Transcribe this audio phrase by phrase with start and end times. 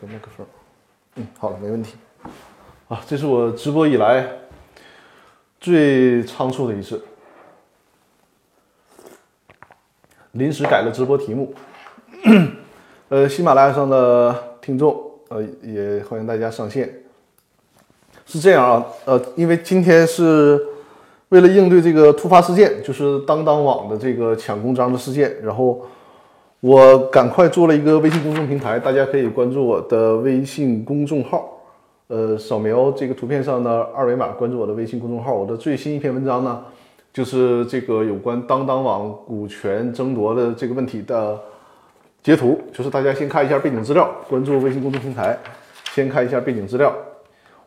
[0.00, 0.46] 个麦克风，
[1.14, 1.96] 嗯，好了，没问题。
[2.88, 4.28] 啊，这是我直播以来
[5.58, 7.02] 最仓促的一次，
[10.32, 11.54] 临时改了直播题目。
[13.08, 17.02] 呃，喜马拉雅上的听众，呃，也欢迎大家上线。
[18.26, 20.60] 是这样啊，呃，因为今天是
[21.30, 25.86] 为了应对这个突发事件，就是当当网的这个抢公章的事件，然后。
[26.66, 31.48] 我赶快做了一个微信公众平台，大家可以关注我的微信公众号，
[32.08, 35.32] 呃，扫描这个图片上的二维码关注我的微信公众号。
[35.32, 36.60] 我的最新一篇文章呢，
[37.12, 41.38] 就是这个有关当当网股权争夺的这个问题的
[42.20, 45.38] 截图，就是大家先看一下背景资料，关注微信公众平台，
[45.92, 46.92] 先看一下背景资料。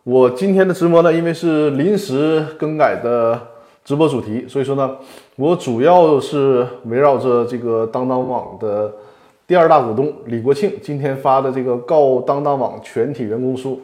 [0.04, 3.48] 我今天的直播呢，因为是临时更改的。
[3.90, 4.96] 直播主题，所以说呢，
[5.36, 8.94] 我主要是围绕着这个当当网的
[9.48, 13.82] 第二大股东李国庆今天发的这个告当当网全体员工书，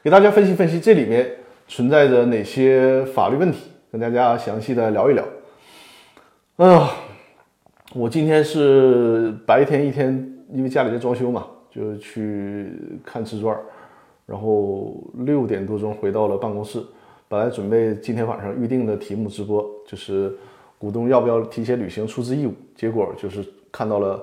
[0.00, 1.28] 给大家分析分析这里面
[1.66, 5.24] 存在着哪些法律问题，跟大家详细的聊一聊。
[6.58, 6.90] 哎呀，
[7.96, 12.70] 我今天是白天一天，因为家里在装修嘛，就去
[13.04, 13.58] 看瓷砖，
[14.24, 16.80] 然后六点多钟回到了办公室。
[17.28, 20.34] 本来准备今天晚上预定的题目直播，就是
[20.78, 24.22] 股东要不要提前履行出资义务，结果就是看到了，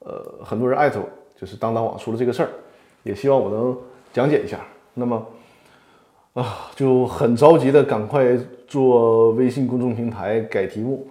[0.00, 1.08] 呃，很多人艾特我，
[1.40, 2.48] 就是当当网出了这个事儿，
[3.04, 3.78] 也希望我能
[4.12, 4.58] 讲解一下。
[4.94, 5.24] 那么
[6.32, 11.06] 啊，就很着急的赶快做微信公众平台改题目，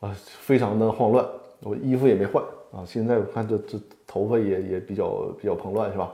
[0.00, 1.24] 啊，非常的慌乱，
[1.60, 6.12] 我衣服也没换啊，现在我看这这头发也也比较比较蓬乱，是吧？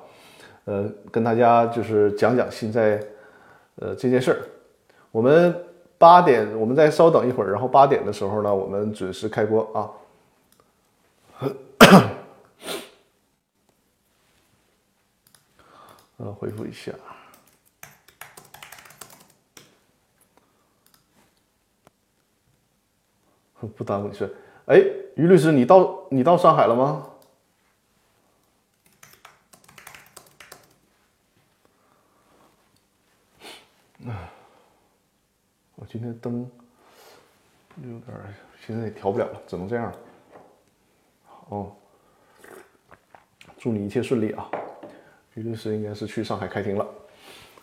[0.67, 3.03] 呃，跟大家就是讲讲现在
[3.77, 4.39] 呃这件事儿。
[5.11, 5.65] 我们
[5.97, 9.91] 八点，我们再稍等一会儿，然后八点的时候呢，我们准时开播啊。
[16.19, 16.93] 呃，回复一下，
[23.77, 24.37] 不耽误你事。
[24.67, 24.77] 哎，
[25.15, 27.05] 于律师，你到你到上海了吗？
[35.91, 36.47] 今天灯
[37.83, 38.15] 有点，
[38.67, 39.97] 现在也调不了了，只能这样了。
[41.49, 41.73] 哦，
[43.57, 44.51] 祝你一切顺利啊！
[45.33, 46.87] 于律师应该是去上海开庭了。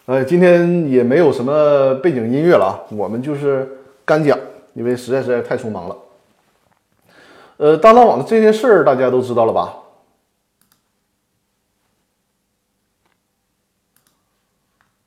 [0.08, 4.36] 呃，今天也没有什么背景音乐了啊，我们就是干讲，
[4.74, 5.98] 因为实在实在太匆忙了。
[7.58, 9.78] 呃，当当网的这件事儿大家都知道了吧？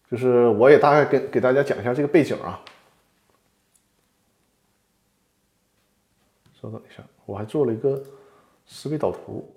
[0.08, 2.60] 就是我也大概给给大家讲一下这个背景啊。
[6.70, 8.02] 稍等一下，我还做了一个
[8.66, 9.48] 思维导图，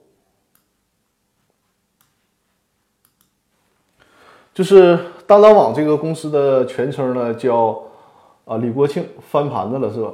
[4.54, 7.84] 就是当当网这个公司的全称呢叫
[8.46, 10.14] 啊李国庆翻盘子了是吧？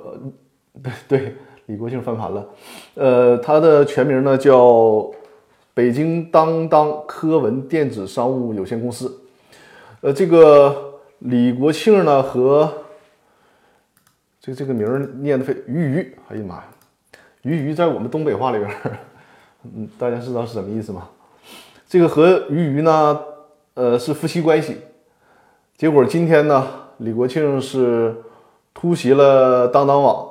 [0.82, 1.36] 对对，
[1.68, 2.50] 李国庆翻盘了。
[2.96, 5.12] 呃，它的全名呢叫
[5.74, 9.22] 北京当当科文电子商务有限公司。
[10.02, 12.72] 呃，这个李国庆呢和
[14.40, 16.68] 这这个名念的非鱼鱼，哎呀妈呀！
[17.44, 18.72] 鱼鱼在我们东北话里边，
[19.64, 21.08] 嗯，大家知道是什么意思吗？
[21.88, 23.20] 这个和鱼鱼呢，
[23.76, 24.78] 呃，是夫妻关系。
[25.78, 28.14] 结果今天呢，李国庆是
[28.74, 30.28] 突袭了当当网，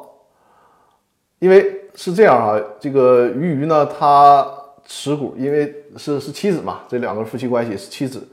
[1.38, 1.64] 因为
[1.94, 4.46] 是这样啊，这个鱼鱼呢，他
[4.84, 8.26] 持股，因为是是妻子嘛，这两个夫妻关系是妻子。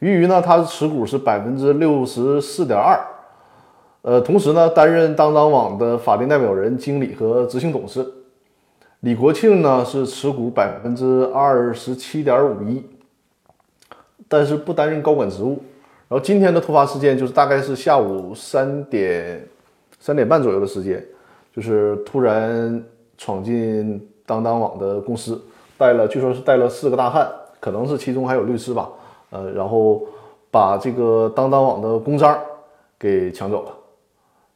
[0.00, 3.00] 鱼鱼呢，他持股是百分之六十四点二，
[4.02, 8.06] 呃，同时呢，担任当当网的法定代表人、经理和执行董事。
[9.00, 12.82] 李国庆呢是持股百分之二十七点五一，
[14.26, 15.62] 但是不担任高管职务。
[16.08, 19.46] 然后今天的突发事件就是大概是下午三点
[20.00, 21.04] 三点半左右的时间，
[21.54, 22.82] 就是突然
[23.18, 25.40] 闯进当当网的公司，
[25.76, 27.30] 带了据说是带了四个大汉，
[27.60, 28.88] 可能是其中还有律师吧，
[29.30, 30.02] 呃，然后
[30.50, 32.36] 把这个当当网的公章
[32.98, 33.72] 给抢走了，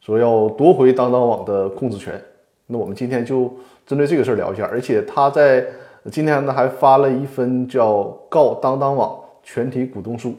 [0.01, 2.21] 说要夺回当当网的控制权。
[2.67, 3.53] 那我们今天就。
[3.87, 5.67] 针对这个事儿聊一下，而且他在
[6.11, 10.35] 今天呢还发了一份叫告当当网全体股东书，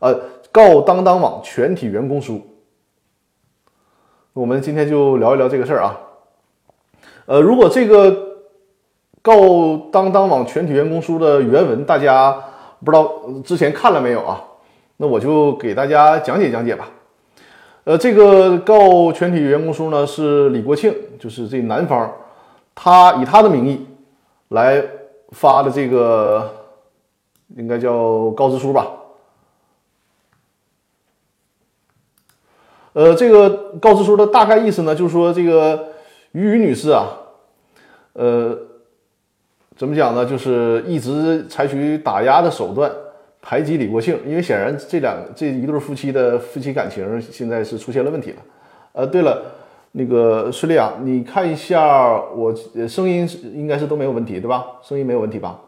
[0.00, 0.18] 呃，
[0.50, 2.40] 告当当网全体员工书。
[4.32, 6.00] 我们今天就聊一聊这个事儿啊。
[7.26, 8.16] 呃，如果这个
[9.20, 12.32] 告当当网全体员工书的原文大家
[12.82, 13.12] 不知道
[13.44, 14.42] 之前看了没有啊？
[14.96, 16.88] 那我就给大家讲解讲解吧。
[17.84, 22.10] 呃，这个告全体员工书呢是李国庆，就是这男方。
[22.74, 23.86] 他以他的名义
[24.48, 24.82] 来
[25.30, 26.50] 发的这个
[27.56, 28.90] 应该叫告知书吧。
[32.94, 33.48] 呃，这个
[33.80, 35.92] 告知书的大概意思呢，就是说这个
[36.32, 37.08] 于于女士啊，
[38.12, 38.54] 呃，
[39.76, 40.26] 怎么讲呢？
[40.26, 42.92] 就是一直采取打压的手段
[43.40, 48.36] 排挤李国庆，因为显然这两这一对夫妻的夫妻感情现在是出现了问题了。
[48.92, 49.42] 呃，对了，
[49.92, 52.54] 那个孙丽啊，你看一下我
[52.88, 54.66] 声音应该是都没有问题对吧？
[54.82, 55.60] 声音没有问题吧？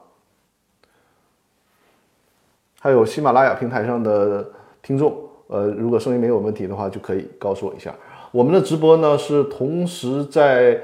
[2.81, 4.47] 还有喜马拉雅平台上的
[4.82, 5.15] 听众。
[5.47, 7.94] 呃，如果声音没有问题的话，就可以告诉我一下。
[8.32, 10.81] 我们的直播呢是同时在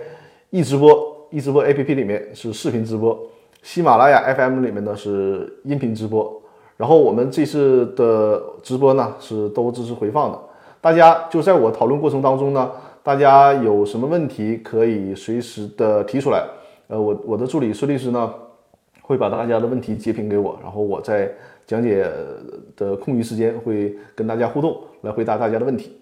[0.50, 3.18] 易直播、易直播 APP 里面是视频直播，
[3.62, 6.40] 喜马拉雅 FM 里面呢是音频直播。
[6.76, 10.38] 然后我们这次的直播呢是都支持回放的。
[10.80, 12.70] 大家就在我讨论过程当中呢，
[13.02, 16.44] 大家有什么问题可以随时的提出来。
[16.88, 18.32] 呃，我我的助理孙律师呢
[19.02, 21.30] 会把大家的问题截屏给我，然后我在。
[21.66, 22.04] 讲解
[22.76, 25.96] 的空余时间会跟大家互动，来回答大家的问题。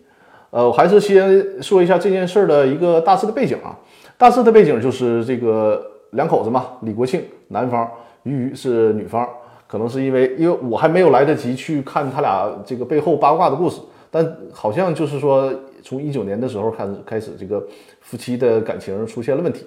[0.49, 3.79] 呃，我还是先说一下这件事儿的一个大致的背景啊。
[4.17, 7.87] 大致的背景就是这个两口子嘛，李国庆男方，
[8.23, 9.29] 于于是女方。
[9.67, 17.63] 可能是因为，因为我还没有来得及去看他俩这个背后八卦的故事，但好像就是说，从一九年的时候开始开始，这个
[18.01, 19.67] 夫妻的感情出现了问题。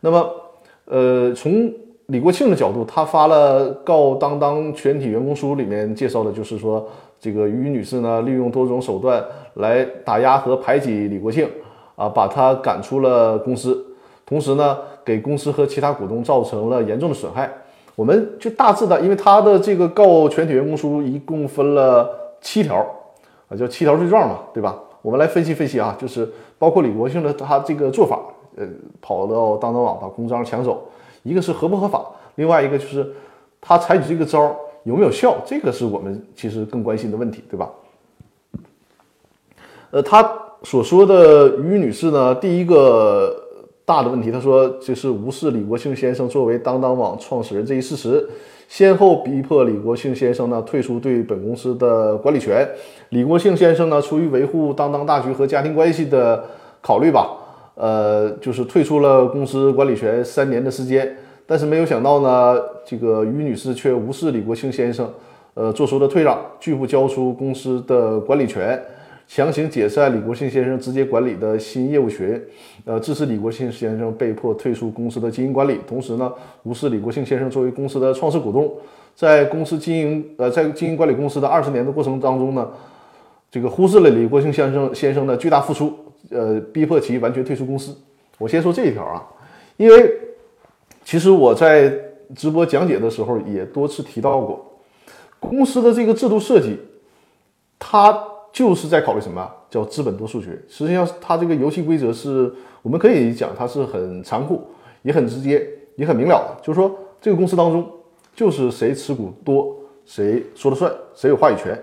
[0.00, 0.30] 那么，
[0.86, 1.72] 呃，从
[2.06, 6.86] 李国庆的角度，他发了告当当全体员工书，里面介绍的就是说，
[7.18, 9.24] 这个于女士呢，利用多种手段
[9.54, 11.48] 来打压和排挤李国庆，
[11.96, 13.82] 啊，把他赶出了公司，
[14.26, 17.50] 同时呢，给公司和其他股东造成了严重的损害。
[17.96, 22.10] 我们就大致的，因为他的这个告全体员工书一共分了
[22.42, 22.76] 七条，
[23.48, 24.78] 啊，叫七条罪状嘛，对吧？
[25.04, 26.26] 我们来分析分析啊，就是
[26.58, 28.18] 包括李国庆的他这个做法，
[28.56, 28.66] 呃，
[29.02, 30.88] 跑到当当网把公章抢走。
[31.22, 32.06] 一个是合不合法，
[32.36, 33.12] 另外一个就是
[33.60, 37.70] 他采取这个招有没有效，这个是我们其实更关心的问题，对吧？
[39.90, 40.26] 呃，他
[40.62, 43.34] 所说的于女士呢，第一个
[43.84, 48.26] 大的问题，他说就是无视李国庆先生作为当当网创始人这一事实，
[48.74, 52.68] 先后逼迫李国庆先生呢退出对本公司的管理权。
[53.10, 56.42] 李国庆先生呢，出于维护当当大局和家庭关系的
[56.80, 57.38] 考虑吧。
[57.76, 61.16] 呃，就是退出了公司管理权三年的时间，
[61.46, 65.08] 但是没有想到呢，这个于女士却无视李国庆先生，
[65.54, 68.82] 呃，做出的退让，拒不交出公司的管理权，
[69.26, 72.40] 强行解散李国庆先生直接管理的新业务群，
[72.84, 76.32] 呃，致使李国庆先生被迫退出公司的经营管理，同时呢，
[76.62, 78.72] 无视李国庆先生作为公司的创始股东，
[79.14, 82.70] 在公司经营，呃，在经营管理公司的二十年的过程当中呢，
[83.50, 85.92] 这个忽视了李国庆先生先生的巨大付出。
[86.30, 87.94] 呃，逼迫其完全退出公司。
[88.38, 89.22] 我先说这一条啊，
[89.76, 90.10] 因为
[91.04, 91.92] 其实我在
[92.34, 94.64] 直播讲解的时候也多次提到过，
[95.38, 96.78] 公司的这个制度设计，
[97.78, 98.10] 它
[98.54, 99.50] 就是在考虑什么？
[99.68, 100.50] 叫资本多数决。
[100.68, 104.64] 实际上，它这个游戏规则是，我们可以讲它是很残酷，
[105.02, 106.62] 也很直接，也很明了的。
[106.62, 107.90] 就是说，这个公司当中，
[108.32, 111.76] 就是谁持股多，谁说了算，谁有话语权。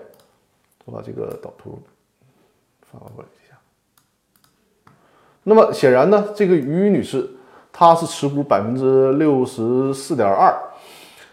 [0.85, 1.77] 我把这个导图
[2.89, 3.57] 发过来一下。
[5.43, 7.29] 那么显然呢，这个于女士
[7.73, 10.57] 她是持股百分之六十四点二，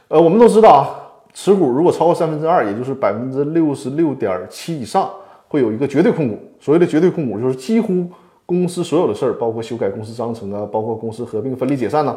[0.08, 0.82] 呃，我们都知道啊，
[1.32, 5.09] 持股如果超过三分之二，也就是百分之六十六点七以上，
[5.49, 6.38] 会有一个绝对控股。
[6.61, 8.07] 所谓的绝对控股，就是几乎
[8.47, 12.17] 公司所有的事儿，包括修改公司章程啊，包括公司合并、分离、解散呢，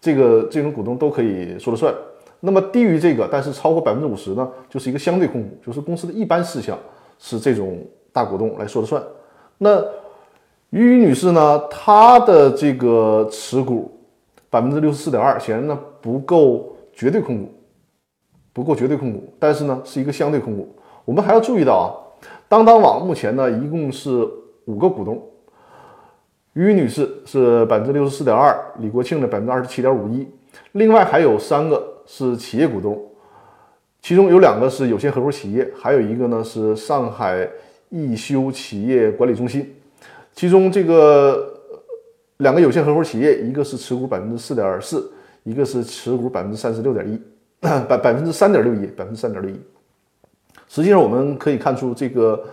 [0.00, 1.94] 这个这种股东都可以说了算。
[2.40, 6.78] 那么低于这个，但是超过百分之五十呢，就是一个相对控股，就是公司的一般事项
[7.18, 7.82] 是这种
[8.12, 9.02] 大股东来说了算。
[9.58, 9.82] 那
[10.70, 13.90] 于女士呢，她的这个持股
[14.50, 17.48] 百分之六十四点二，显然呢不够绝对控股，
[18.52, 20.68] 不够绝对控股，但是呢是一个相对控股。
[21.04, 21.86] 我们还要注意到啊，
[22.48, 24.10] 当当网目前呢一共是
[24.66, 25.20] 五个股东，
[26.52, 30.26] 于女士是百分之六十四点二，李国庆的百分之二十七点五一，
[30.72, 33.04] 另外还有三个是企业股东，
[34.00, 37.48] 其中有两个是有限合伙企业，还有一个呢是上海
[37.88, 39.74] 易修企业管理中心。
[40.32, 41.52] 其中这个
[42.38, 45.10] 两个有限合伙企业，一个是持股百分之四点四，
[45.42, 47.20] 一个是持股百分之三十六点一，
[47.60, 49.60] 百百分之三点六一，百分之三点六一。
[50.68, 52.44] 实际上我们可以看出，这个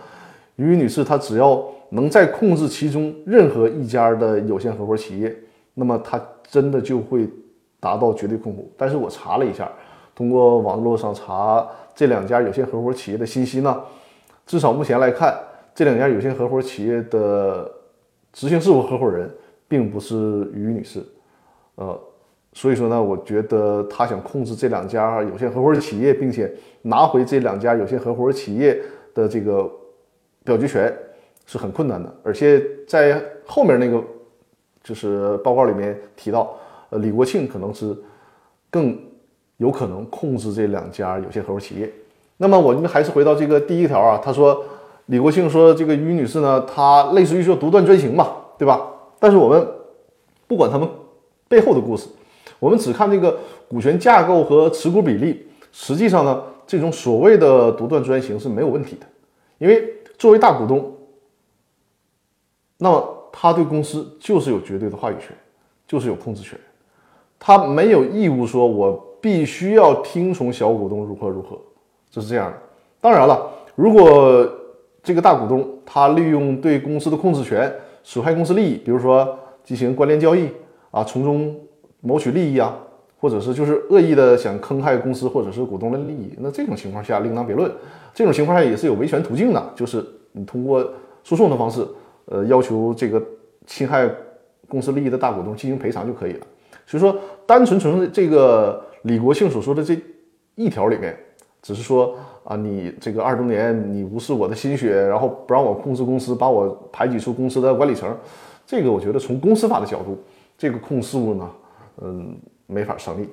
[0.56, 5.34] 于女士她只要能在控制其中任何一家的有限合伙企业，
[5.74, 7.28] 那么她真的就会
[7.80, 8.70] 达到绝对控股。
[8.76, 9.70] 但是我查了一下，
[10.14, 13.80] 通过网络上查这两家有限合伙企业的信息呢，
[14.46, 15.36] 至少目前来看。
[15.76, 17.68] 这两家有限合伙企业的
[18.32, 19.28] 执行事务合伙人
[19.66, 20.14] 并不是
[20.54, 21.04] 于女士，
[21.74, 22.00] 呃，
[22.56, 26.50] 所以说呢，我觉得他想控制这两家有限合伙企业，并且
[26.82, 28.80] 拿回这两家有限合伙企业
[29.12, 29.68] 的这个
[30.44, 30.96] 表决权
[31.46, 32.14] 是很困难的。
[32.22, 34.00] 而且在后面那个
[34.84, 36.54] 就是报告里面提到，
[36.90, 37.92] 呃，李国庆可能是
[38.70, 38.96] 更
[39.56, 41.90] 有可能控制这两家有限合伙企业。
[42.36, 44.64] 那么我们还是回到这个第一条啊，他说
[45.06, 48.80] 李国庆说这个于女士呢，她类似于说独断专行嘛，对吧？
[49.18, 49.66] 但是我们
[50.46, 50.88] 不管他们
[51.48, 52.06] 背后的故事。
[52.58, 59.06] 我们只看这个股权架构和持股比例，实际上呢，这种所谓的独断专行是没有问题的，
[59.58, 60.90] 因为作为大股东，
[62.78, 65.36] 那么他对公司就是有绝对的话语权，
[65.86, 66.58] 就是有控制权，
[67.38, 71.58] 他没有义务说我必须要听从小股东如何如何，
[72.10, 72.58] 这是这样的。
[73.00, 74.48] 当然了，如果
[75.02, 77.70] 这个大股东他利用对公司的控制权
[78.02, 80.48] 损害公司利益，比如说进行关联交易
[80.90, 81.54] 啊，从中。
[82.06, 82.76] 谋取利益啊，
[83.18, 87.72] 或者是就是恶意的想坑害公司或者是股东的利益，那这种情况下另当别论。
[88.12, 90.86] 这种情况下也是有维权途径的，就是你通过
[91.24, 91.84] 诉讼的方式，
[92.26, 93.20] 呃，要求这个
[93.66, 94.08] 侵害
[94.68, 96.46] 公司利益的大股东进行赔偿就可以了。
[96.86, 99.98] 所以说，单纯从这个李国庆所说的这
[100.54, 101.16] 一条里面，
[101.62, 108.14] 只是说啊，你这个二周年你无视我的心血，然后不让我控制公司，把我排挤出公司的管理层，
[108.66, 110.16] 这个我觉得从公司法的角度，
[110.58, 111.50] 这个控诉呢。
[112.00, 112.36] 嗯，
[112.66, 113.28] 没法成立。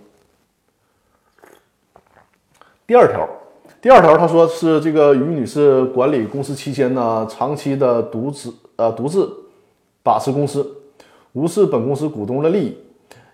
[2.86, 3.28] 第二条，
[3.82, 9.32] 第二条，他说是这个于女士管理公司期间呢，长期的独自呃独自
[10.04, 10.70] 把持公司，
[11.34, 12.78] 无视本公司股东的利益，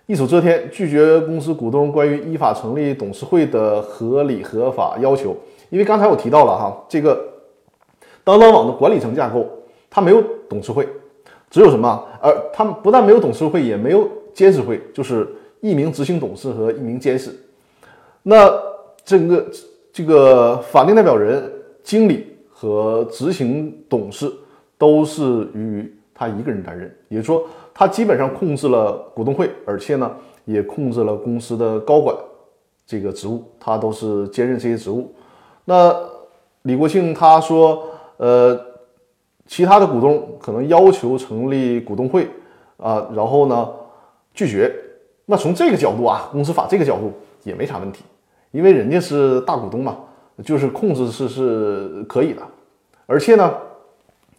[0.06, 5.36] 一手遮天，拒绝公司股东关于依法成立董事会的合理合法要求。
[5.70, 7.20] 因为刚才我提到了哈，这个
[8.22, 9.44] 当当网的管理层架构，
[9.90, 10.88] 它没有董事会，
[11.50, 12.06] 只有什么？
[12.22, 14.08] 而他们不但没有董事会，也没有。
[14.38, 15.26] 监事会就是
[15.60, 17.36] 一名执行董事和一名监事，
[18.22, 18.48] 那
[19.04, 19.44] 整个
[19.92, 21.52] 这个法定代表人、
[21.82, 24.32] 经理和执行董事
[24.78, 30.08] 都是于他一个人担任，也就是说，他基本上控制了股东会，而且呢，
[30.44, 32.16] 也控制了公司的高管
[32.86, 35.12] 这个职务，他都是兼任这些职务。
[35.64, 35.92] 那
[36.62, 38.56] 李国庆他说，呃，
[39.48, 42.28] 其他的股东可能要求成立股东会
[42.76, 43.68] 啊，然后呢？
[44.38, 44.72] 拒绝，
[45.26, 48.04] 那从这个角度啊，公司法这个角度也没啥问题，
[48.52, 49.98] 因为人家是大股东嘛，
[50.44, 52.42] 就是控制是是可以的。
[53.06, 53.52] 而且呢，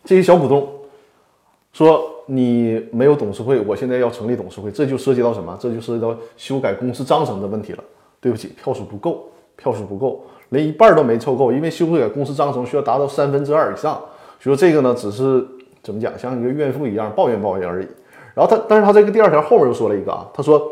[0.06, 0.66] 这些小股东
[1.74, 5.58] 说你没有董事会，我现在要成立董事会，这就涉及到什么？
[5.60, 7.84] 这就涉及到修改公司章程的问题了。
[8.22, 14.00] 对不起，票数不够，票数不够，连一半都没凑够，因为修改公司章程需要达到三分之二以上。
[14.40, 15.46] 所以说这个呢，只是
[15.84, 17.88] 怎么讲，像一个怨妇一样抱怨抱怨而已。
[18.40, 20.72] 然后他，但是他这个第二条后面又说了一个啊，他说，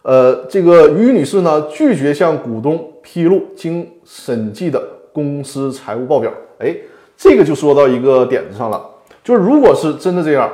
[0.00, 4.82] 呃，这个于女士呢拒绝向股东披露经审计的
[5.12, 6.32] 公司财务报表。
[6.60, 6.74] 哎，
[7.14, 8.82] 这个就说到一个点子上了，
[9.22, 10.50] 就是如果是真的这样，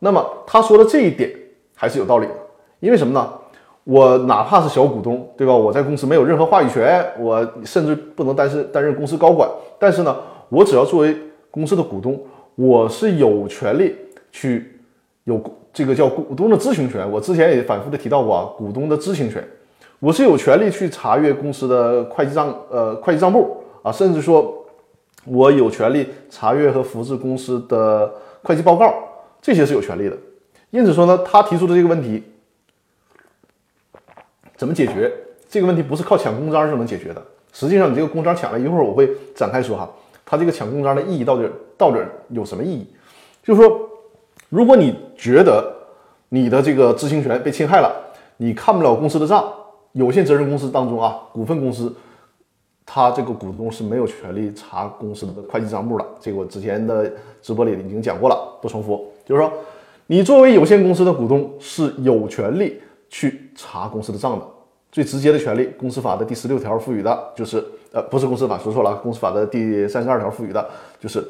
[0.00, 1.32] 那么他说的这一点
[1.76, 2.32] 还是有道理的。
[2.80, 3.32] 因为什么呢？
[3.84, 5.54] 我哪怕是小股东，对吧？
[5.54, 9.48] 我在公司没有任何话语权，我甚至不能担任担任公司高管。
[9.78, 10.16] 但是呢，
[10.48, 11.16] 我只要作为
[11.48, 12.20] 公司的股东，
[12.56, 13.94] 我是有权利
[14.32, 14.80] 去
[15.24, 15.40] 有。
[15.74, 19.42] 这个叫股东的知情权，我之前也反复的提到过啊，股东的知情权，
[20.00, 24.54] 我是有权利去查阅公司的会计账呃会计账簿啊，甚至说
[25.24, 28.12] 我有权利查阅和复制公司的
[28.42, 28.92] 会计报告，
[29.40, 30.16] 这些是有权利的。
[30.68, 32.22] 因此说呢，他提出的这个问题
[34.54, 35.10] 怎么解决？
[35.48, 37.22] 这个问题不是靠抢公章就能解决的。
[37.50, 39.90] 实际上，你这个公章抢了一会儿，我会展开说哈，
[40.26, 41.48] 他这个抢公章的意义到底
[41.78, 41.98] 到底
[42.28, 42.86] 有什么意义？
[43.42, 43.88] 就是说。
[44.52, 45.74] 如果你觉得
[46.28, 47.90] 你的这个知情权被侵害了，
[48.36, 49.50] 你看不了公司的账，
[49.92, 51.90] 有限责任公司当中啊，股份公司，
[52.84, 56.04] 他这个股东是没有权利查公司的会计账簿的。
[56.20, 59.10] 这个我之前的直播里已经讲过了，不重复。
[59.24, 59.50] 就是说，
[60.06, 62.78] 你作为有限公司的股东是有权利
[63.08, 64.44] 去查公司的账的。
[64.90, 70.68] 最直接的权利，公司法的第十六条赋予的就是，呃，不是公司法说错了，公司法的第三十二条赋予的
[71.00, 71.26] 就是。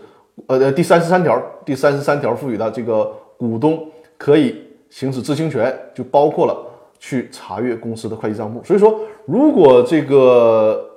[0.47, 4.57] 呃呃，第三十三条，第三十三条赋予的这个股东可以
[4.91, 6.57] 行使知情权，就包括了
[6.99, 8.63] 去查阅公司的会计账簿。
[8.65, 10.91] 所以说，如果这个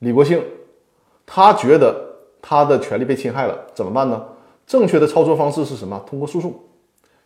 [0.00, 0.42] 李国庆
[1.26, 1.94] 他觉得
[2.42, 4.22] 他的权利被侵害了，怎么办呢？
[4.66, 6.02] 正确的操作方式是什么？
[6.06, 6.52] 通过诉讼，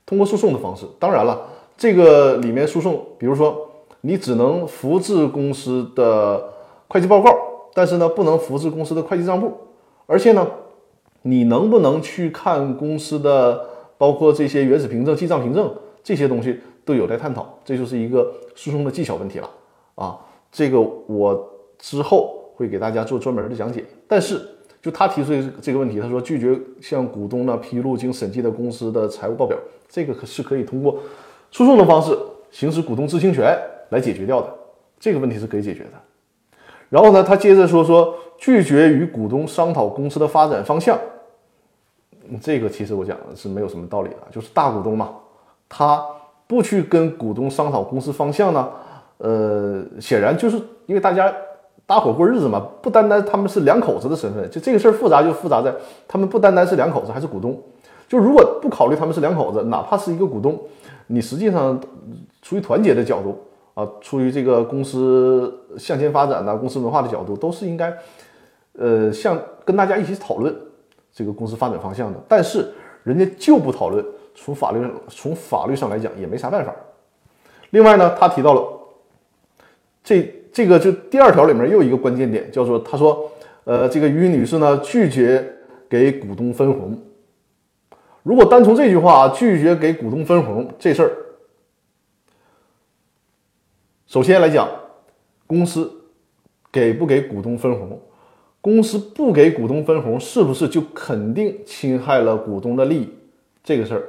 [0.04, 0.86] 通过诉讼的方式。
[0.98, 1.40] 当然了，
[1.76, 3.68] 这个里面诉讼，比如说
[4.00, 6.52] 你只能复制公司的
[6.88, 7.34] 会计报告，
[7.74, 9.56] 但是呢，不能复制公司的会计账簿，
[10.06, 10.46] 而且呢。
[11.22, 15.72] 你能不能去看公司的，包括这些原始凭证、记账凭证
[16.02, 19.50] 这些东西，都有待探讨，这就是一个诉讼的技巧问题了
[19.94, 20.18] 啊。
[20.50, 23.84] 这个我之后会给大家做专门的讲解。
[24.06, 24.40] 但是
[24.80, 29.58] 就他提出这个问题，他说拒绝向股东呢披露经审计的公司的财务报表，
[29.88, 30.98] 这个可是可以通过
[31.50, 32.16] 诉讼的方式
[32.50, 33.58] 行使股东知情权
[33.90, 34.48] 来解决掉的，
[34.98, 35.90] 这个问题是可以解决的。
[36.88, 40.98] 然后呢，他接着说说拒绝与股东商讨公司的发展方向。
[42.40, 45.10] 这个其实我讲的是没有什么道理的，就是大股东嘛，
[45.68, 46.02] 他
[46.46, 48.68] 不去跟股东商讨公司方向呢，
[49.18, 51.32] 呃，显然就是因为大家
[51.86, 55.74] 搭伙过日子嘛，不单单他们是两口子的身份，就这个事儿复杂就复杂在
[56.06, 57.58] 他们不单单是两口子，还是股东。
[58.06, 60.58] 就如果不考虑他们是两口子，哪怕是一个股东，
[61.06, 61.80] 你实际上
[62.42, 63.38] 出于团结的角度
[63.72, 67.90] 啊，出于这个公司向前发展的公司文化的角度，都是应该，
[68.78, 70.54] 呃，向跟大家一起讨论。
[71.10, 74.04] 这个公司发展方向的，但是人家就不讨论，
[74.36, 76.72] 从法律从法律上来讲也没啥办法。
[77.70, 78.62] 另外呢，他提到了
[80.04, 83.28] 这这个就第二条里面又一个关键点，叫做他说，
[83.64, 85.44] 呃，这个于女士呢拒绝
[85.88, 86.96] 给股东分红。
[88.22, 91.10] 如果单从这句话拒绝给股东分红这事儿，
[94.06, 94.68] 首先来讲，
[95.48, 95.90] 公司
[96.70, 98.00] 给不给股东分红？
[98.60, 103.08] 公司不给股东分红，是不是就肯定侵害了股东的利益？
[103.62, 104.02] 这个事儿，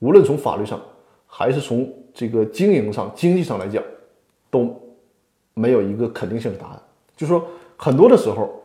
[0.00, 0.78] 无论从法律上，
[1.26, 3.82] 还是从这个经营上、经济上来讲，
[4.50, 4.78] 都
[5.54, 6.82] 没有一个肯定性的答案。
[7.16, 7.42] 就说，
[7.76, 8.62] 很多的时候，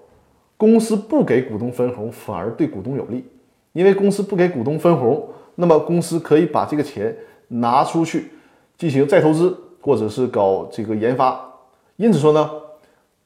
[0.57, 3.23] 公司不给股东分红，反而对股东有利，
[3.71, 7.15] 因为公司不给股东分红，那么公司可以把这个钱
[7.47, 8.31] 拿出去
[8.77, 11.41] 进行再投资，或者是搞这个研发。
[11.95, 12.51] 因此说呢，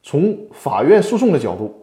[0.03, 1.77] 从法院诉讼的角度。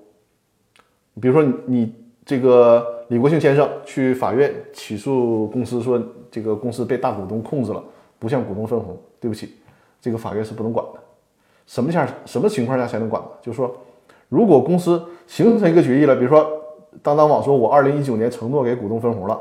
[1.21, 1.95] 比如说你
[2.25, 7.83] 这个李国庆先生去法院起诉公司，说这个公司被大股东控制了，
[8.19, 8.97] 不向股东分红。
[9.19, 9.55] 对不起，
[10.01, 11.01] 这个法院是不能管的。
[11.67, 13.29] 什么下什么情况下才能管呢？
[13.41, 13.75] 就是说，
[14.29, 16.47] 如果公司形成一个决议了，比如说
[17.03, 19.41] 当当网说，我二零一九年承诺给股东分红了，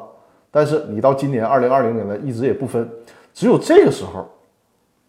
[0.49, 2.89] 但是你到今年二零二零年呢一直也不分，
[3.33, 4.25] 只有这个时候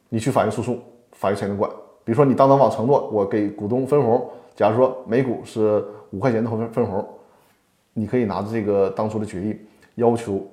[0.09, 0.79] 你去法院诉讼，
[1.13, 1.71] 法院才能管。
[2.05, 5.85] 比如说你当当网承诺我给股东分红，假如说每股是。
[6.11, 7.07] 五块钱的分分红，
[7.93, 9.57] 你可以拿着这个当初的决议
[9.97, 10.47] 要求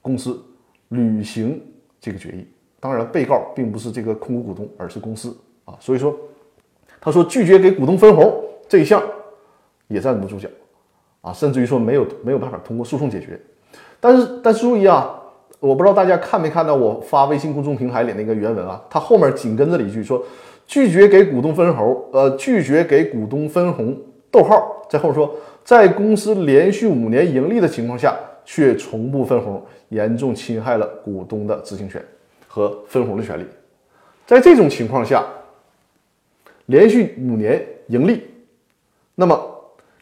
[0.00, 0.40] 公司
[0.88, 1.60] 履行
[2.00, 2.46] 这个决议。
[2.78, 5.74] 当然，被告并不是这个控股股东，而是公司啊。
[5.80, 6.14] 所以说，
[7.00, 9.02] 他说拒绝给股东分红这一项
[9.88, 10.48] 也站不住脚
[11.20, 13.40] 啊，甚至于说没有没有办法通过诉讼解决。
[14.00, 15.18] 但是但是注意啊，
[15.60, 20.22] 我不知道大家看没看到我发微信公众平台里那个原文啊，他后面紧跟着了一句说
[20.66, 23.96] 拒绝给股东分红，呃，拒绝给股东分红。
[24.32, 32.04] 逗号在后面说，在公司连续五年盈利的情况下，却从不分红，严重侵害了股东的知情权
[32.46, 33.44] 和分红的权利。
[34.26, 35.24] 在这种情况下，
[36.66, 38.20] 连续五年盈利，
[39.14, 39.34] 那么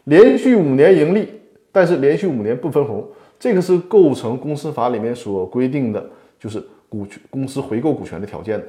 [0.03, 1.39] 连续五年盈利，
[1.71, 3.07] 但是连续五年不分红，
[3.39, 6.05] 这个是构成公司法里面所规定的，
[6.37, 8.65] 就是股权公司回购股权的条件的。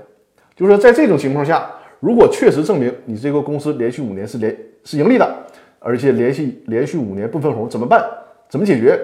[0.54, 5.41] 就是说，在这种情况下，如果确实证明你这个公司连续五年是连是盈利的。
[5.83, 8.05] 而且连续连续五年不分红怎么办？
[8.49, 8.99] 怎么解决？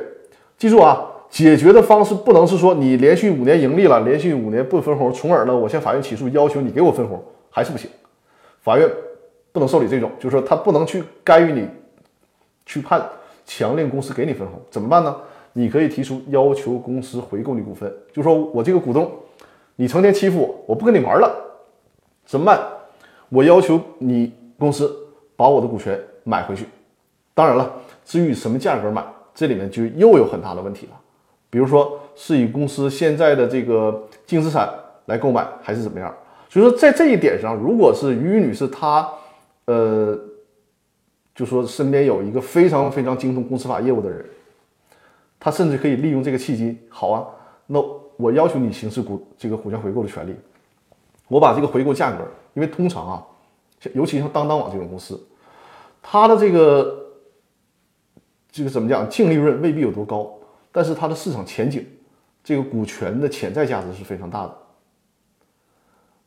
[0.56, 7.88] 记住啊，解决的方式不能是说你连续五年盈利了，连续五年不分红，从而呢我向法院起诉要求你给我分红，还是不行。
[8.60, 8.88] 法院
[9.52, 11.66] 不能受理这种，就是说他不能去干预你，
[12.66, 13.04] 去判
[13.46, 15.16] 强令公司给你分红，怎么办呢？
[15.54, 19.10] 你可以提出要求公司回购你股份，就说我这个股东，
[19.76, 21.34] 你成天欺负我，我不跟你玩了，
[22.26, 22.60] 怎么办？
[23.28, 24.94] 我要求你公司
[25.36, 25.98] 把我的股权。
[26.28, 26.66] 买回去，
[27.32, 27.72] 当然了，
[28.04, 29.02] 至于什么价格买，
[29.34, 30.92] 这里面就又有很大的问题了。
[31.48, 34.68] 比如说是以公司现在的这个净资产
[35.06, 36.14] 来购买，还是怎么样？
[36.50, 39.08] 所以说在这一点上，如果是于女士她，
[39.64, 40.18] 呃，
[41.34, 44.22] 就说身边有一个非常非常精通公司法业务的人，
[45.40, 47.24] 她甚至可以利用这个契机，好啊，
[47.66, 47.82] 那
[48.18, 50.36] 我要求你行使股这个股权回购的权利，
[51.26, 52.18] 我把这个回购价格，
[52.52, 53.24] 因为通常啊，
[53.94, 55.18] 尤其像当当网这种公司。
[56.02, 57.06] 它的这个
[58.50, 59.08] 这个怎么讲？
[59.08, 60.32] 净利润未必有多高，
[60.72, 61.84] 但是它的市场前景，
[62.42, 64.56] 这个股权的潜在价值是非常大的。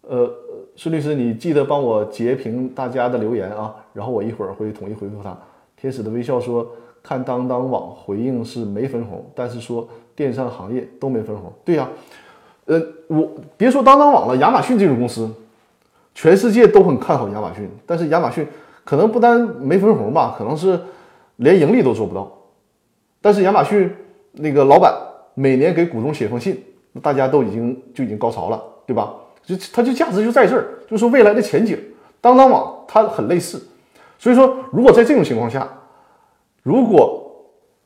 [0.01, 0.31] 呃，
[0.75, 5.37] 孙律师，你记得帮我截屏大家的留言啊，然后我一会儿会统一回复他。
[5.75, 6.67] 天使的微笑说，
[7.01, 11.51] 看当当网回应是没分红，但是说电商行业都没分红。
[11.65, 11.89] 对呀，
[12.65, 15.29] 呃，我别说当当网了，亚马逊这种公司，
[16.13, 18.47] 全世界都很看好亚马逊，但是亚马逊。
[18.91, 20.77] 可能不单没分红吧，可能是
[21.37, 22.29] 连盈利都做不到。
[23.21, 23.89] 但是亚马逊
[24.33, 24.93] 那个老板
[25.33, 26.61] 每年给股东写封信，
[27.01, 29.13] 大家都已经就已经高潮了对吧？
[29.45, 31.79] 就它就价值就在这儿，就是未来的前景。
[32.19, 33.65] 当当网它很类似，
[34.19, 35.65] 所以说如果在这种情况下，
[36.61, 37.33] 如果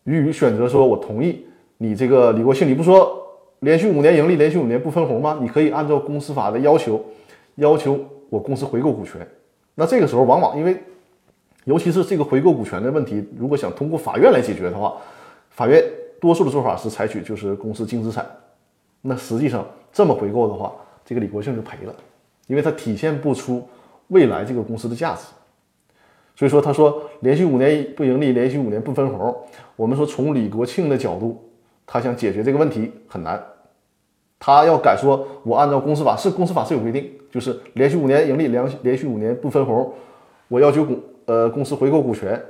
[0.05, 1.45] 俞渝选择说我同意
[1.77, 3.15] 你这个李国庆，你不说
[3.59, 5.37] 连续五年盈利，连续五年不分红吗？
[5.39, 6.99] 你可以按照公司法的要求，
[7.57, 7.95] 要求
[8.31, 9.21] 我公司回购股权。
[9.75, 10.75] 那这个时候往往因为，
[11.65, 14.95] 尤其是这个回购股权的问题，如果想通过法院来解决的话，
[15.49, 15.83] 法院
[16.19, 18.25] 多数的做法是采取就是公司净资产。
[19.01, 20.73] 那实际上这么回购的话，
[21.05, 21.93] 这个李国庆就赔了，
[22.47, 23.61] 因为他体现不出。
[24.09, 25.21] 未来这个公司的价值，
[26.35, 29.35] 所以说他说连续五年不盈利，连续五年不分红。
[29.75, 31.43] 我们说从李国庆的角度，
[31.87, 33.43] 他想解决这个问题很难。
[34.37, 39.91] 他要敢说，我按照公司法是公司法是有规定，就是连续五年盈利，连连续五年不分红，
[40.49, 42.41] 我要求公呃公司回购股权。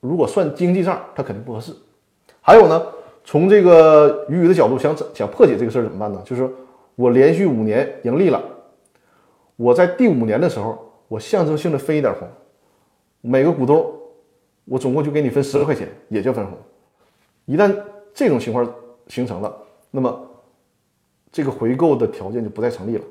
[0.00, 1.72] 如果算经济账，它肯定不合适。
[2.40, 2.86] 还有呢，
[3.24, 6.20] 从这个俞渝的角度想想破解这个事儿怎么办呢？
[6.24, 6.46] 就是
[6.94, 8.42] 我连续五年盈利了。
[9.56, 12.28] 我在第五年的时候，我象征性的分一点红，
[13.22, 13.90] 每个股东，
[14.66, 16.58] 我总共就给你分十块钱，也叫分红。
[17.46, 17.74] 一旦
[18.12, 18.70] 这种情况
[19.08, 19.56] 形成了，
[19.90, 20.30] 那么
[21.32, 23.04] 这个回购的条件就不再成立了。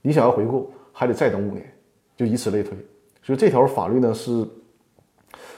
[0.00, 1.74] 你想要回购，还得再等五年，
[2.16, 2.76] 就以此类推。
[3.26, 4.46] 就这条法律呢是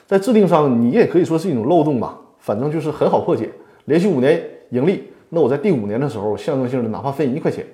[0.06, 2.18] 在制定上，你也可以说是一种漏洞吧。
[2.38, 3.50] 反正就是很好破解。
[3.84, 7.66] 连续五年盈利，那我在第五年的时候，象征性的哪怕分一块钱，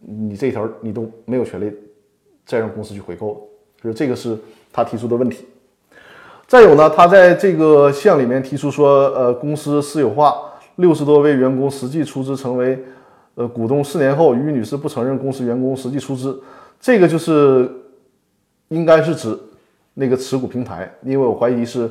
[0.00, 1.70] 你这条你都没有权利。
[2.46, 3.48] 再让公司去回购，
[3.82, 4.38] 就是这个是
[4.70, 5.46] 他提出的问题。
[6.46, 10.34] 再有呢，他在这个项里面提出说，呃，公司私有化，
[10.76, 12.78] 六十多位员工实际出资成为
[13.34, 16.38] 呃股东，四年后于女士不承认公司员工实际出资，
[16.78, 17.66] 这个就是
[18.68, 19.38] 应该是指
[19.94, 21.90] 那个持股平台，因为我怀疑是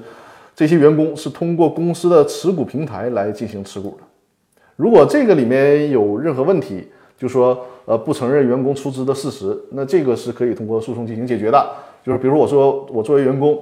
[0.55, 4.03] 这些员工是通过公司的持股平台来进行持股的。
[4.75, 11.75] 如果这个里面有任何问题，就说，呃，不承认员工出资的事实，那这个是可以通过诉讼进行解决的。
[12.03, 13.57] 就是比如我说，我作为员工，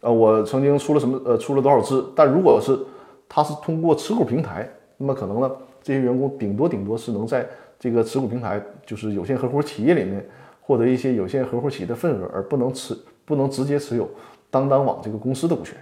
[0.00, 2.78] 呃，我曾经出了什么，呃，出了多少资，但如果是
[3.28, 5.50] 他是通过持股平台，那么可能呢，
[5.82, 7.46] 这些员工顶多顶多是能在
[7.78, 10.22] 这个持股平台，就是有限合伙企业里面
[10.66, 12.92] 获得一些有限合伙企业的份额，而不能持，
[13.24, 14.10] 不能直接持有
[14.50, 15.76] 当当网这个公司的股权。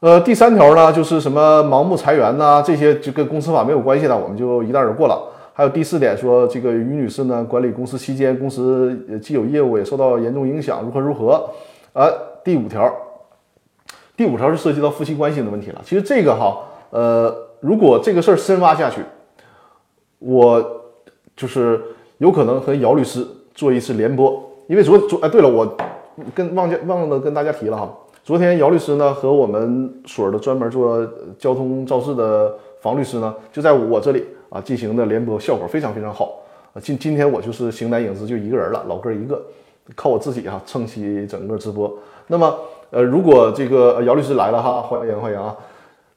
[0.00, 5.32] 呃，第三条呢，就是什么盲目裁员呐，这些就跟公司法没有关系的，我们就一带而过了。
[5.52, 11.50] 还有第四点说，这个于女士呢，管理公司期间，公司既有业务也受到严重影响，如何如何？
[11.92, 12.12] 呃，
[12.44, 12.92] 第五条，
[14.16, 15.80] 第五条是涉及到夫妻关系的问题了。
[15.84, 16.58] 其实这个哈，
[16.90, 19.02] 呃，如果这个事儿深挖下去，
[20.20, 20.64] 我
[21.36, 21.82] 就是
[22.18, 25.76] 有可能和姚律师做一次联播，因为昨昨哎，对了，我
[26.34, 27.92] 跟忘记忘了跟大家提了哈。
[28.24, 31.06] 昨天姚律师呢和我们所的专门做
[31.38, 36.40] 交通肇事的房律师呢就在我这里啊进行的联播，效果非常非常好
[36.74, 36.76] 啊。
[36.82, 39.40] 今今天我就是形单影只就一个人了，老哥一个，
[39.94, 41.90] 靠我自己哈撑起整个直播。
[42.26, 42.54] 那么
[42.90, 45.56] 呃，如果这个姚律师来了哈，欢迎欢迎啊。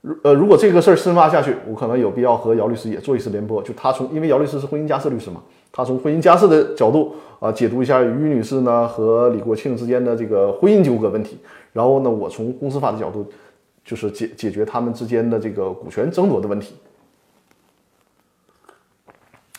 [0.02, 5.42] 如呃，如果这个事儿深挖下去，我可能有必要和姚律师也做一次联播，就他从因为姚律师是婚姻家事律师嘛。
[5.72, 11.38] 他从婚姻家事的角度啊，解读一下于女士呢和李国庆之间的这个婚姻纠葛问题。
[11.72, 13.26] 然后呢，我从公司法的角度，
[13.86, 16.76] 就是解解决他们之间的这个股权争夺的问题。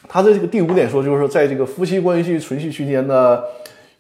[0.07, 3.41] 他的这个第五点说，就是说，在这个夫妻关系存续期间呢，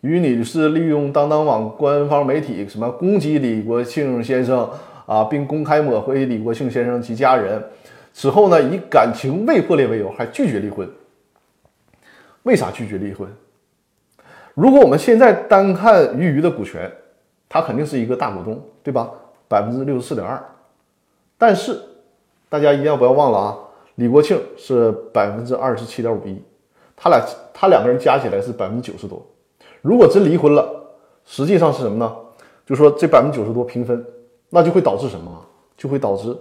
[0.02, 4.68] 于女士利用当当网官方媒体什么攻击李国庆先生
[5.06, 7.62] 啊，并公开抹黑李国庆先生及家人。
[8.12, 10.88] 此后呢，以感情未破裂为由，还拒绝离婚。
[12.42, 13.28] 为啥拒绝离婚？
[14.54, 16.90] 如果我们现在单看俞渝的股权，
[17.48, 19.10] 他肯定是一个大股东，对吧？
[19.48, 20.42] 百分之六十四点二。
[21.38, 21.80] 但是
[22.48, 23.58] 大家一定要不要忘了啊，
[23.94, 26.42] 李国庆是百分之二十七点五一，
[26.94, 29.24] 他俩他两个人加起来是百分之九十多。
[29.80, 30.68] 如果真离婚了，
[31.24, 32.14] 实际上是什么呢？
[32.66, 34.04] 就说这百分之九十多平分，
[34.54, 35.46] 那就会导致什么？
[35.78, 36.36] 就会导致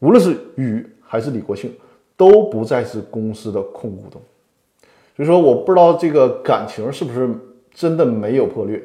[0.00, 1.72] 无论是雨还是李国庆
[2.16, 4.20] 都不再是公司的控股股东。
[5.16, 7.30] 所以说，我不知道这个感情是不是
[7.72, 8.82] 真的没有破裂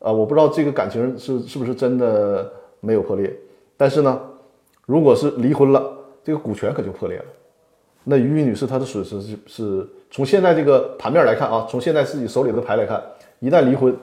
[0.00, 0.10] 啊？
[0.10, 3.34] 我不知道这个感情是是不是真的没有破裂。
[3.76, 4.20] 但是呢，
[4.86, 7.24] 如果是离婚了，这个股权可就破裂了。
[8.02, 13.02] 那于女士她的损失是是从现在这个盘面来看啊，从现在自己手里的牌来看，
[13.38, 13.96] 一旦离婚，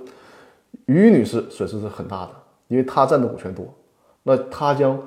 [0.86, 2.32] 于女士损失是很大的，
[2.68, 3.66] 因为她占的股权多。
[4.24, 5.00] 那他将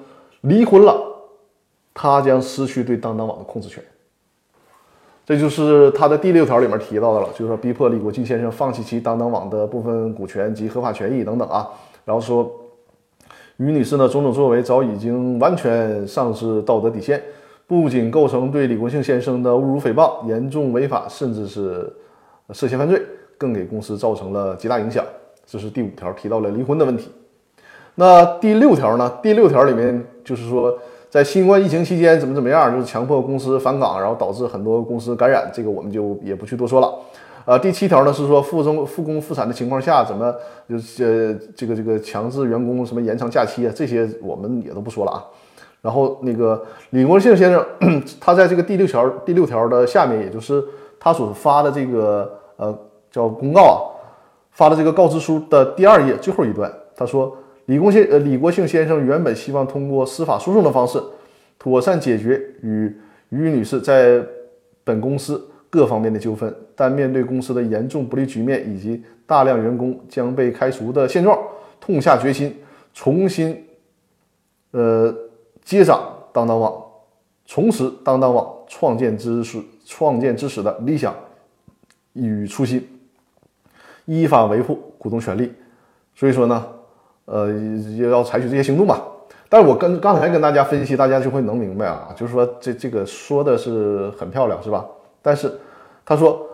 [0.42, 0.96] 离婚了，
[1.92, 3.82] 他将失去对当当网的控制权。
[5.26, 11.66] 这就是他的第六条里面提到的了，就是说逼迫李国庆先生放弃其当当网的部分股权及合法权益等等啊。
[12.04, 12.52] 然后说，
[13.56, 17.22] 于女士呢种种作为早已经完全丧失道德底线，
[17.66, 21.90] 不仅构成对李国庆先生的侮辱诽谤，严重违法，甚至是
[22.52, 23.00] 涉嫌犯罪，
[23.38, 25.02] 更给公司造成了极大影响。
[25.46, 27.10] 这是第五条提到了离婚的问题。
[27.96, 29.12] 那第六条呢？
[29.22, 30.76] 第六条里面就是说，
[31.08, 36.92] 在新冠疫情期间怎么怎么样，就是强迫公司返岗，然后导致很多公司感染，这个我们就也不去多说了。
[37.44, 40.34] 呃，第七条呢是说复中复工复产的情况下，怎么
[40.68, 45.24] 就是呃这个这个强制员工什么延长假期啊，这些我们也都不说了啊。
[45.80, 47.64] 然后那个李国庆先生，
[48.18, 50.64] 他在这个第六条第六条的下面，也就是
[50.98, 52.76] 他所发的这个呃
[53.12, 53.76] 叫公告啊，
[54.50, 61.02] 发的这个告知书的第二页最后一段，他说李国庆呃李国庆先生原本希望通过司法诉讼的方式，
[61.58, 62.94] 妥善解决与
[63.30, 64.22] 于女士在
[64.82, 65.50] 本公司。
[65.70, 71.36] 各方面的纠纷，但面对公司的严重不利局面以及大量员工将被开除的现状，
[71.80, 72.56] 痛下决心，
[72.92, 73.60] 重新，
[74.70, 75.12] 呃，
[75.64, 76.00] 接掌
[76.32, 76.80] 当当网，
[77.44, 81.12] 重拾当当网创建之始创建之始的理想
[82.12, 82.88] 与初心，
[84.04, 85.52] 依法维护股东权利。
[86.14, 86.64] 所以说呢，
[87.26, 87.50] 呃，
[87.96, 89.02] 也要采取这些行动吧。
[89.48, 94.84] 但是我跟刚才跟大家分析，大家就会能明白啊，就是说这这个说的是很漂亮，是吧？
[95.22, 95.52] 但是
[96.04, 96.44] 他说，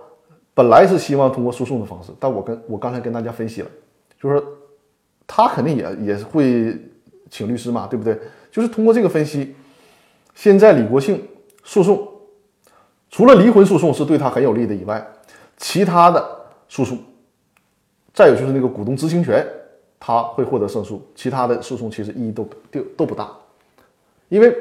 [0.53, 3.69] 本来是希望通过诉讼的方式，但我跟我刚才跟大家分析了，
[4.21, 4.43] 就是
[5.27, 6.77] 他肯定也也会
[7.31, 8.19] 请律师嘛，对不对？
[8.51, 9.55] 就是通过这个分析，
[10.35, 11.27] 现在李国庆
[11.65, 12.07] 诉讼，
[13.09, 15.05] 除了离婚诉讼是对他很有利的以外，
[15.57, 16.23] 其他的
[16.69, 16.99] 诉讼，
[18.13, 19.47] 再有就是那个股东知情权，
[20.01, 23.31] 他会获得胜诉，其他的诉讼其实意义都都都不大，
[24.31, 24.53] 因为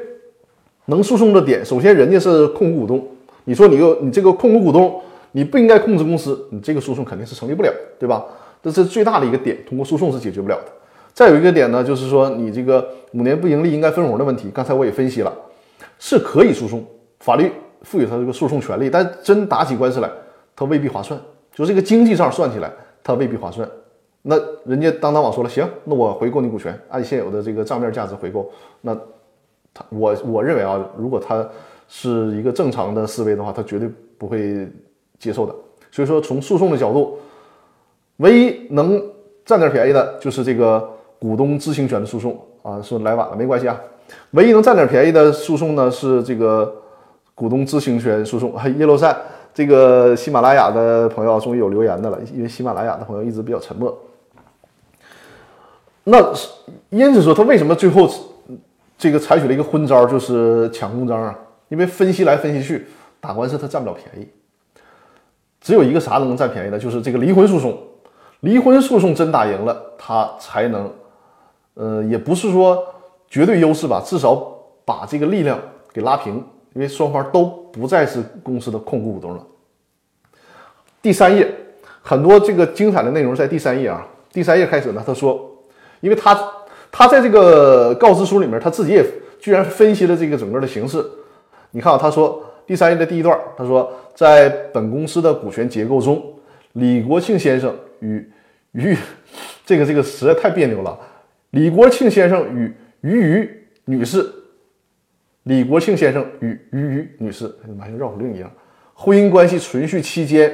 [0.84, 3.08] 能诉讼的点，首先人家是控股股东。
[3.44, 5.00] 你说你个你这个控股股东，
[5.32, 8.24] 你不应该控制公司，你这个诉讼肯定是成立不了，对吧？
[8.62, 10.66] 这是最大的一个点，通过诉讼是解决不了的。
[11.14, 15.34] 再有一个点呢，就是说你这个五年不盈利应该分红的问题，刚才我也分析了，
[15.98, 16.84] 是可以诉讼，
[17.20, 17.50] 法律
[17.82, 20.10] 赋予他这个诉讼权利，但真打起官司来，
[20.54, 21.18] 他未必划算，
[21.54, 22.70] 就这个经济上算起来，
[23.02, 23.66] 他未必划算。
[24.22, 28.94] 那人家当当网说了，行，那我回购你股权，按现有的这个账面价值回购，那
[29.74, 31.46] 他我我认为啊，如果他。
[31.92, 34.68] 是一个正常的思维的话，他绝对不会
[35.18, 35.52] 接受的。
[35.90, 37.18] 所以说，从诉讼的角度，
[38.18, 39.02] 唯一能
[39.44, 42.80] 占点便宜的就是这个股东知情权的诉讼啊。
[42.80, 43.76] 说来晚了没关系啊，
[44.30, 46.72] 唯一能占点便宜的诉讼呢是这个
[47.34, 48.54] 股东知情权诉讼。
[48.78, 49.16] 叶罗善，
[49.52, 53.98] 这个喜马拉雅的朋友终于有留言的了，因为喜马拉雅的朋友一直比较沉默。
[56.04, 56.32] 那
[56.90, 58.08] 因此说，他为什么最后
[58.98, 61.38] 这个采取了一个昏招，就是抢公章啊？
[61.68, 62.86] 因为分析来分析去，
[63.20, 64.28] 打官司他占不了便宜，
[65.60, 67.78] 只有一个啥能占便宜的，就是这个离婚诉讼。
[68.40, 70.90] 离婚诉讼真打赢了，他才能，
[71.74, 72.82] 呃，也不是说
[73.28, 74.34] 绝对优势吧，至少
[74.84, 75.60] 把这个力量
[75.92, 76.36] 给拉平，
[76.72, 79.46] 因为双方都不再是公司的控股股东了。
[81.02, 81.46] 第三页，
[82.00, 84.06] 很多这个精彩的内容在第三页啊。
[84.32, 85.49] 第三页开始呢，他说，
[86.00, 86.38] 因为他
[86.90, 89.04] 他在这个告知书里面，他自己也
[89.38, 91.04] 居然分析了这个整个的形势。
[91.70, 96.22] 你看啊，他说第三页的第一段，他说在本公司的股权结构中，
[96.72, 98.28] 李国庆先生与
[98.72, 98.96] 于
[99.64, 100.98] 这个这个实在太别扭了。
[101.50, 104.28] 李国庆先生与于于女士，
[105.44, 108.50] 李国庆先生与于于女士，哎呀妈，像绕口令一样。
[108.94, 110.52] 婚姻关系存续期间，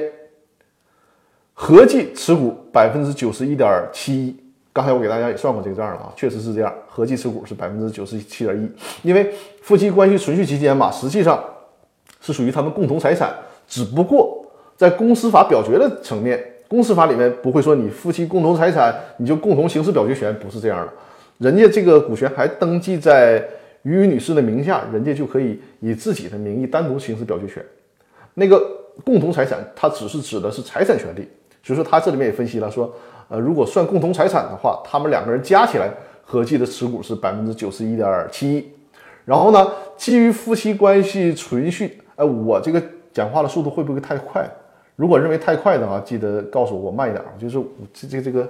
[1.53, 4.46] 合计持股百分之九十一点七一。
[4.77, 8.69] 刚才我给大家也算过这个账了啊，确实是这样，合计持股是百分之九十七点一。
[9.01, 11.43] 因为夫妻关系存续期间嘛，实际上
[12.21, 13.35] 是属于他们共同财产，
[13.67, 20.93] 只不过在公司法表决的层面，公司法里面不会说你夫妻共同财产你就共同行使表决权，不是这样的。
[21.39, 23.43] 人家这个股权还登记在
[23.81, 27.65] 于女士的名下，人家就可以以自己的名义单独行使表决权。
[28.35, 28.63] 那个
[29.03, 31.27] 共同财产，它只是指的是财产权利，
[31.63, 32.93] 所以说他这里面也分析了说。
[33.29, 35.89] 呃，如果算共同财产的话，他们两个人加起来
[36.23, 38.71] 合计的持股是百分之九十一点七一。
[39.25, 44.49] 然后呢，基于夫妻关系存续，呃，我这个讲话的速度会不会太快？
[44.95, 47.23] 如果认为太快的话，记得告诉我慢一点。
[47.37, 47.61] 就是
[47.93, 48.49] 这这这个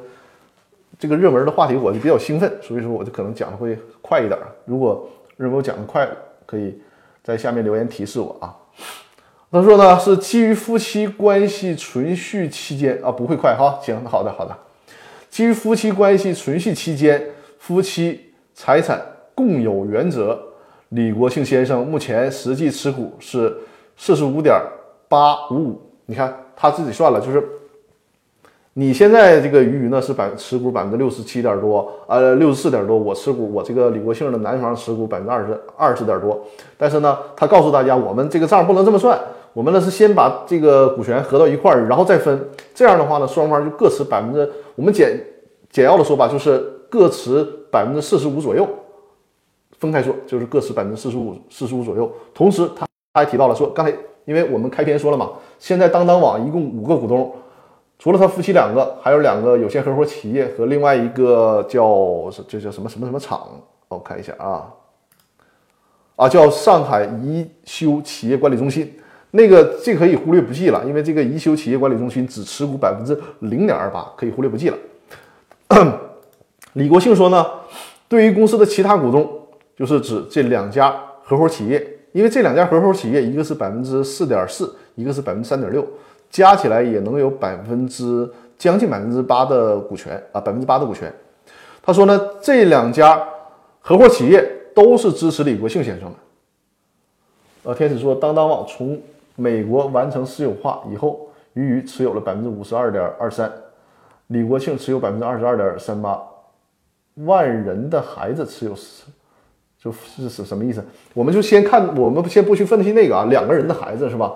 [0.99, 4.39] 这个热门的话题，我就比较兴奋，所以说我就可能讲的会快一点。
[4.65, 6.07] 如果认为我讲的快，
[6.45, 6.79] 可以
[7.23, 8.55] 在下面留言提示我啊。
[9.51, 13.79] 他说呢，是基于夫妻关系存续期间啊，不会快哈。
[13.81, 14.55] 行，好的好的。
[15.29, 17.21] 基于夫妻关系存续期间，
[17.59, 19.01] 夫妻财产
[19.35, 20.39] 共有原则。
[20.89, 23.55] 李国庆先生目前实际持股是
[23.97, 24.55] 四十五点
[25.09, 25.81] 八五五。
[26.05, 27.43] 你看他自己算了，就是
[28.73, 32.97] 你现在这个鱼鱼呢是百持股百分之六十七点多，呃，六十四点多。
[32.97, 36.41] 我持股，我这个李国庆的男方持股百分之二十二十点多。
[36.77, 39.19] 但是呢，他告诉大家，我们这个账不能这么算，
[39.57, 42.47] 我们呢是先把这个股权合到一块儿，然后再分。
[42.75, 45.19] 这样的话呢，双方就各持百分之，我们简
[45.71, 46.59] 简要的说吧，就是
[46.91, 48.69] 各持百分之四十五左右。
[49.79, 52.07] 分开说，就是各持百分之四十五，四十五左右。
[52.35, 53.91] 同时，他还提到了说，刚才
[54.25, 57.33] 因为我们开篇说了嘛，现在当当网一共五个股东。
[57.97, 63.49] 除了他夫妻两个，还有两个有限合伙企业和另外一个叫这叫什么什么什么厂？
[63.87, 64.71] 我看一下啊，
[66.15, 68.93] 啊叫上海宜修企业管理中心。
[69.37, 74.77] 那个这可以忽略不计了，因为这个宜修企业管理中心只持股百分之零点二八，可以忽略不计了。
[76.73, 77.45] 李国庆说呢，
[78.09, 79.29] 对于公司的其他股东，
[79.75, 85.85] 就是指这两家合伙企业，因为这两家合伙企业一个是百分之四点四，一个是百分之三点六。
[86.31, 91.13] 加起来也能有百分之将近百分之八的股权啊，百分之八的股权。
[91.81, 93.23] 他说呢，这两家
[93.81, 96.15] 合伙企业都是支持李国庆先生的。
[97.63, 98.99] 呃，天使说，当当网从
[99.37, 103.49] 美国完成私有化以后，俞渝持有了百分之五十二点二三，
[104.27, 106.21] 李国庆持有百分之二十二点三八，
[107.25, 109.05] 万人的孩子持有是
[109.81, 110.83] 就是是什么意思？
[111.13, 114.33] 我们就先看，我们先不去分析那个啊，两个人的孩子是吧？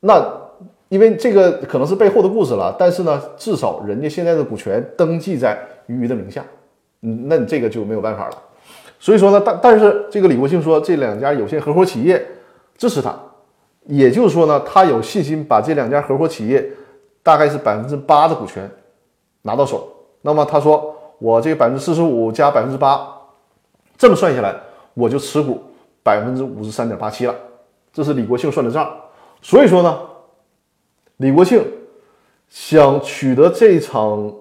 [0.00, 0.40] 那。
[0.88, 6.44] 因为这个可能是背后的故事了，但是呢，至少人家现在的股权登记在俞渝的名下，
[7.00, 8.36] 嗯，那你这个就没有办法了。
[9.00, 12.22] 所以说呢，但但是这个李国庆说这两家有限合伙企业
[12.76, 13.18] 支持他，
[13.84, 16.68] 也就是说呢，他有信心把这两家合伙企业
[17.22, 18.70] 大概是百分之八的股权
[19.42, 19.88] 拿到手。
[20.20, 23.06] 那么他说我这百分之四十五加百分之八，
[23.96, 24.54] 这么算下来，
[24.94, 25.60] 我就持股
[26.02, 27.34] 百分之五十三点八七了。
[27.92, 28.90] 这是李国庆算的账。
[29.40, 29.98] 所以说呢。
[31.18, 31.64] 李国庆
[32.48, 34.34] 想取得这场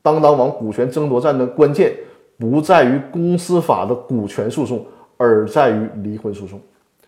[0.00, 1.94] 当当网股权争夺战的关键，
[2.38, 4.86] 不在于公司法的股权诉讼，
[5.18, 6.58] 而在于离婚诉讼。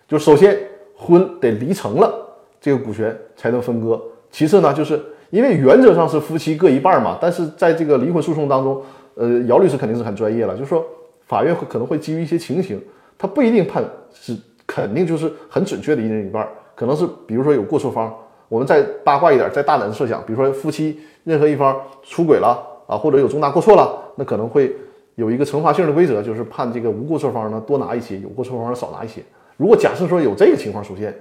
[0.06, 0.58] 就首先
[0.96, 2.12] 婚得离成了，
[2.60, 4.00] 这个股权才能分割。
[4.30, 8.82] 其次呢，就是因为原则上是夫妻各一半嘛，但是在这个离婚诉讼当中，
[9.14, 10.84] 呃，姚律师肯定是很专业了，就是说
[11.26, 12.80] 法院会可能会基于一些情形，
[13.16, 18.12] 他不一定判是肯定就是很准确的一人一半，可能是比如说有过错方。
[18.48, 22.56] 我们再八卦一点，再大胆的设想，比如说夫妻任何一方出轨了
[22.86, 24.72] 啊，或者有重大过错了，那可能会
[25.16, 29.20] 有一个惩罚性的规则，就是判这个无过错方呢多拿一些，有过错方少拿一些。
[29.56, 31.16] 如果假设说有这个情况出现，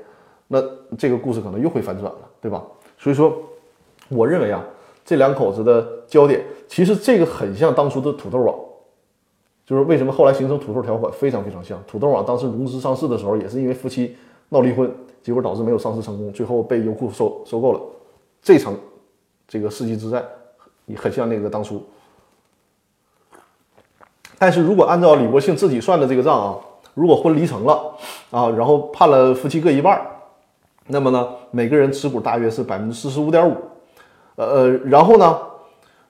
[0.48, 0.62] 那
[0.98, 2.64] 这个故事可能又会反转了，对吧？
[2.98, 3.36] 所以说，
[4.10, 4.64] 我认为啊，
[5.04, 8.56] 这两口子的焦点其实这个很像当初的土豆网，
[9.66, 11.82] 就是为什么后来形成土豆条款非常非常像。
[11.88, 14.16] 土豆网当时融资上市的时候，也是因为夫妻
[14.50, 14.92] 闹离婚。
[15.24, 17.82] 结果导致没有上市成功，最后被优酷收收购了。
[18.44, 18.76] 这场
[19.48, 20.24] 这个世纪之战
[20.86, 21.84] 也很像那个当初。
[24.38, 26.60] 但是如果按照李国庆自己算的这个账啊，
[26.96, 27.94] 如果婚离成了
[28.32, 30.02] 啊，然后判了夫妻各一半，
[30.88, 33.56] 那么呢，每个人持股大约是百分之四十五点五。
[34.38, 35.40] 呃呃，然后呢，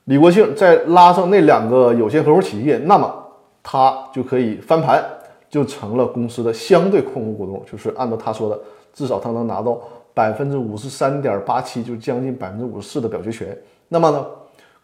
[0.05, 3.13] 李国庆再拉上那两个有限合伙企业，那么
[3.61, 5.03] 他就可以翻盘，
[5.49, 8.57] 就成了公司的相对控股股东，就是按照他说的。
[8.93, 9.77] 至少他能拿到
[10.13, 13.57] 百分之五十三点八七，就将近百分之五十四的表决权。
[13.89, 14.25] 那么呢，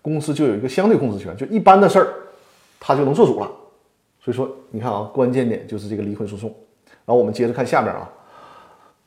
[0.02, 2.08] 公司就有一个相对控制权，就一般的事儿，
[2.78, 3.50] 他就能做主了。
[4.24, 6.50] 所以说，你看啊，关键点就是这个离婚诉讼。
[7.06, 8.08] 然后我们接着看下面啊，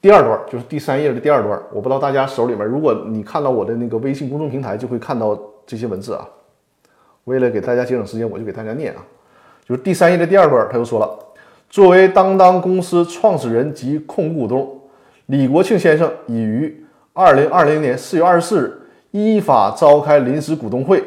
[0.00, 1.60] 第二段就是第三页的第二段。
[1.72, 6.28] 我不知道大家手里面，如果你看到我的那个微信公众平台，就会看到这些文字啊。
[7.24, 9.06] 为了给大家节省时间，我就给大家念啊，
[9.66, 11.18] 就是第三页的第二段，他又说了，
[11.70, 14.80] 作为当当公司创始人及控股股东。
[15.26, 21.02] 李国庆先生已于二零二零年四月二十四日依法召开临时股东会，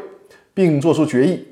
[0.56, 1.46] 并作出决议，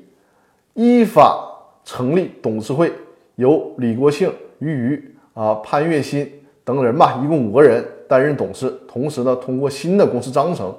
[0.74, 1.45] 依法
[1.86, 2.92] 成立董事会，
[3.36, 6.30] 由李国庆、俞渝、啊潘月新
[6.64, 8.68] 等人吧，一共五个人担任董事。
[8.88, 10.74] 同时呢，通过新的公司章程，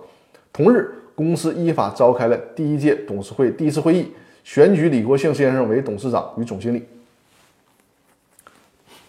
[0.51, 4.11] 同日，公司依法召开了第一届董事会第一次会议，
[4.43, 6.83] 选举李国庆先生为董事长与总经理。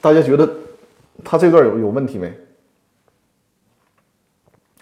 [0.01, 0.49] 大家觉得
[1.25, 2.33] 他这段有有问题没？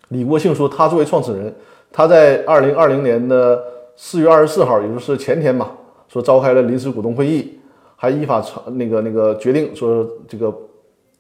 [0.08, 1.54] 李国庆说，他作为创始人，
[1.90, 3.64] 他在二零二零年的
[3.96, 5.74] 四月二十四号，也就是前天吧，
[6.08, 7.58] 说召开了临时股东会议，
[7.96, 10.54] 还依法成那个那个决定说这个，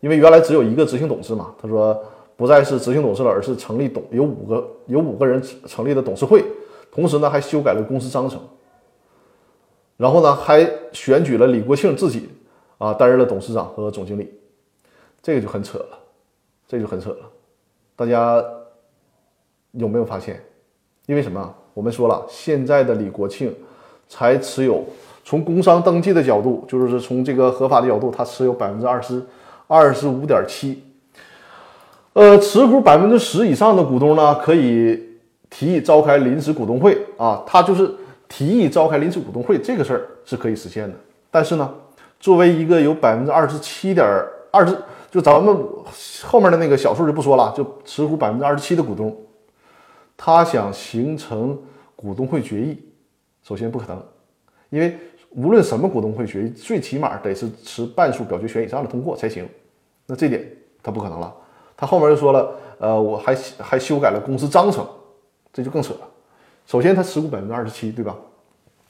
[0.00, 1.98] 因为原来只有一个执行董事嘛，他说
[2.36, 6.44] 不再是执行董事了，而是成立董有五个有五个人成立的董事会，
[6.90, 8.40] 同时呢还修改了公司章程，
[9.96, 12.28] 然后呢还选举了李国庆自己
[12.78, 14.32] 啊担任了董事长和总经理，
[15.22, 15.98] 这个就很扯了，
[16.68, 17.30] 这就很扯了，
[17.94, 18.44] 大家。
[19.72, 20.42] 有没有发现，
[21.04, 21.54] 因为什么？
[21.74, 23.54] 我们说了，现在的李国庆
[24.08, 24.84] 才持有，
[25.24, 29.22] 从工商登记的角度，就是从这个合法的角度，他持有百分之二十
[29.66, 30.82] 二十五点七。
[32.12, 35.18] 呃，持股百分之十以上的股东呢，可以
[35.50, 37.94] 提议召开临时股东会啊，他就是
[38.28, 40.94] 提议召开临时股东会，这个事儿是可以实现的。
[41.30, 41.74] 但是呢，
[42.18, 44.06] 作为一个有百分之二十七点
[44.50, 44.74] 二十，
[45.10, 45.54] 就咱们
[46.24, 49.14] 后面的那个小数就不说了，就持股百分之二十七的股东，
[50.16, 51.58] 他想形成
[51.94, 52.82] 股东会决议，
[53.46, 54.02] 首先不可能，
[54.70, 54.98] 因为
[55.30, 59.48] 无论什么股东会决议，最起码得是持半数表决权以上的通过才行。
[60.06, 60.44] 那这点
[60.82, 61.32] 他不可能了。
[61.76, 64.84] 他后面又说了，呃，我还还修改了公司章程，
[65.52, 66.00] 这就更扯了。
[66.66, 68.16] 首先，他持股百分之二十七，对吧？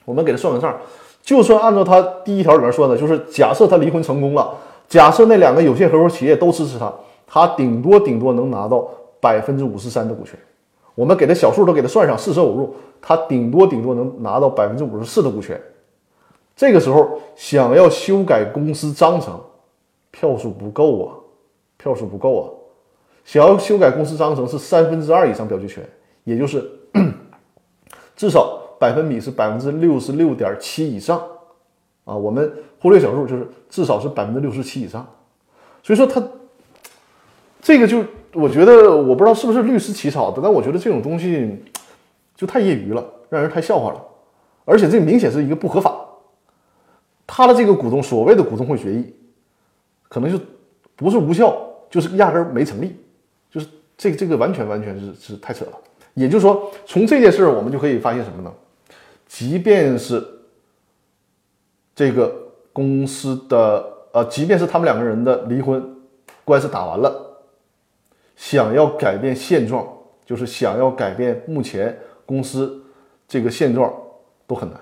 [0.05, 0.75] 我们给他算个账，
[1.21, 6.91] 就算按照他第一条里面说的，就是假设他离婚成功了，假设那两个有限合伙企业都支持他，
[7.27, 8.89] 他顶多顶多能拿到
[9.21, 10.39] 百分之五十三的股权。
[10.97, 15.61] 我们给他小数都给他算上，四舍五入，他顶多顶多能拿到百分之五十四的股权。
[16.55, 19.39] 这个时候想要修改公司章程，
[20.09, 21.13] 票数不够啊，
[21.77, 22.49] 票数不够啊。
[23.23, 25.87] 想要修改公司章程是三分之二以上表决权，
[26.23, 26.67] 也就是
[28.17, 31.21] 至少百分比是百分之六十六点七以上
[32.05, 32.17] 啊。
[32.17, 35.05] 我们忽略小数，就是至少是百分之六十七以上。
[35.83, 36.27] 所以说他
[37.61, 38.03] 这个就
[38.33, 41.63] 我觉得我不知道是不是律师起草的，但我觉得这种东西
[42.35, 44.03] 就太业余了，让人太笑话了。
[44.65, 45.95] 而且这明显是一个不合法。
[47.25, 49.13] 他的这个股东所谓的股东会决议，
[50.07, 50.39] 可能就
[50.95, 51.57] 不是无效，
[51.89, 52.95] 就是压根儿没成立。
[53.51, 53.67] 就是
[53.97, 55.71] 这个这个完全完全是是太扯了，
[56.13, 58.51] 也就是说，从这件事儿我们就可以发现什么呢？
[59.25, 60.25] 即便是
[61.93, 62.33] 这个
[62.71, 65.83] 公司的呃，即便是他们两个人的离婚
[66.45, 67.26] 官司打完了，
[68.37, 69.85] 想要改变现状，
[70.25, 71.93] 就是想要改变目前
[72.25, 72.81] 公司
[73.27, 73.93] 这个现状
[74.47, 74.79] 都很难。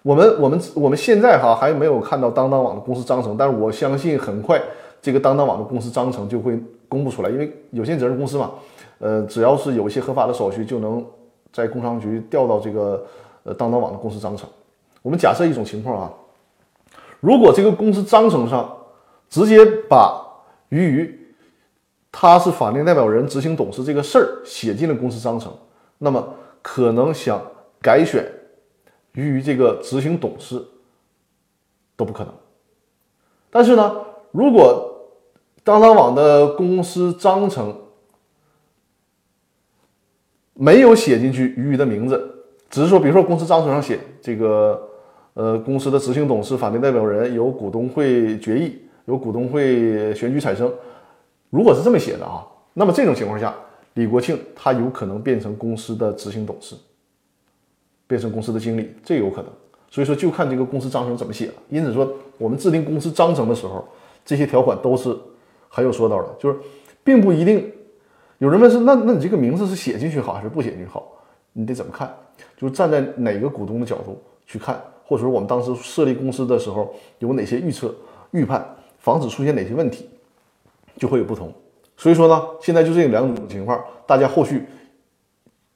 [0.00, 4.58] 我们我们我们现在哈还没有看到当当网的公司章程，但是我相信很快
[5.02, 6.58] 这个当当网的公司章程就会。
[6.92, 8.50] 公布出来，因为有限责任公司嘛，
[8.98, 11.02] 呃，只要是有一些合法的手续，就能
[11.50, 13.02] 在工商局调到这个
[13.44, 14.46] 呃当当网的公司章程。
[15.00, 16.12] 我们假设一种情况啊，
[17.18, 18.76] 如果这个公司章程上
[19.30, 20.22] 直接把
[20.68, 21.21] 鱼鱼
[22.14, 25.50] 他是法定代表人、执行董事这个事儿写进了公司章程，
[25.96, 26.22] 那么
[26.60, 27.42] 可能想
[27.80, 28.22] 改选
[29.12, 30.62] 鱼鱼这个执行董事
[31.96, 32.32] 都不可能。
[33.50, 33.96] 但是呢，
[34.30, 34.88] 如果
[35.64, 37.74] 当当网的公司章程
[40.52, 44.88] 没有写进去鱼鱼的名字，只是说，比如说公司章程上写这个，
[45.32, 50.70] 呃，公司的执行董事、法定代表人由股东会决议，由股东会选举产生。
[51.52, 52.42] 如果是这么写的啊，
[52.72, 53.54] 那么这种情况下，
[53.94, 56.74] 李国庆他有可能变成公司的执行董事，
[58.06, 59.50] 变成公司的经理，这有可能。
[59.90, 61.54] 所以说，就看这个公司章程怎么写了。
[61.68, 63.86] 因此说，我们制定公司章程的时候，
[64.24, 65.16] 这些条款都是。
[65.74, 66.58] 很有说道的，就是
[67.02, 67.72] 并不一定。
[68.36, 71.10] 有人问是那那你这个名字是写进去好还是不写进去好？
[71.54, 72.14] 你得怎么看？
[72.58, 77.94] 就是站在哪个股东的角度去看，或者说我们当时设立公司的时候有哪些预测、
[78.32, 78.62] 预判，
[78.98, 80.10] 防止出现哪些问题，
[80.96, 81.52] 就会有不同。
[81.96, 84.66] 所以说呢，现在就这两种情况，大家后续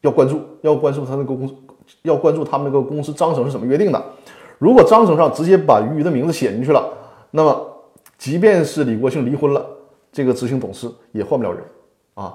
[0.01, 1.55] 要关注，要关注他那个公司，
[2.03, 4.05] 要关注他们那个公司章程是怎么约定的。
[4.59, 6.93] 如果章程上直接把鱼鱼的名字写进去了，
[7.31, 7.67] 那么
[8.17, 9.65] 即便是李国庆离婚了。
[10.13, 11.63] 这个执行董事也换不了人
[12.15, 12.35] 啊。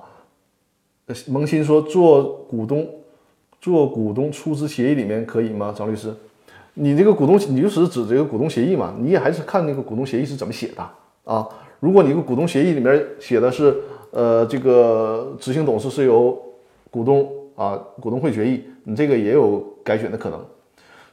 [1.27, 2.87] 萌新说做股东，
[3.59, 5.73] 做股东出资协议里面可以吗？
[5.75, 6.13] 张律师，
[6.75, 8.93] 你这个股东，你就是指这个股东协议嘛？
[8.99, 10.87] 你也还是看那个股东协议是怎么写的
[11.23, 11.47] 啊？
[11.81, 13.75] 如果你个股东协议里面写的是，
[14.11, 16.41] 呃，这个执行董事是由
[16.89, 20.39] 股东啊股东会决议，你这个也有改选的可能。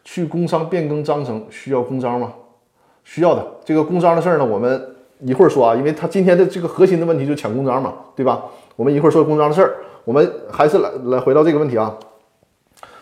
[0.05, 2.33] 去工商变更章程需要公章吗？
[3.03, 3.45] 需要的。
[3.65, 4.95] 这个公章的事儿呢，我们。
[5.23, 8.41] 一会儿说啊，因为他今天的这个核心的问题就抢公章嘛，对吧？
[8.77, 11.93] 我们一会儿说公章的事儿，我们还是来来回到这个问题啊，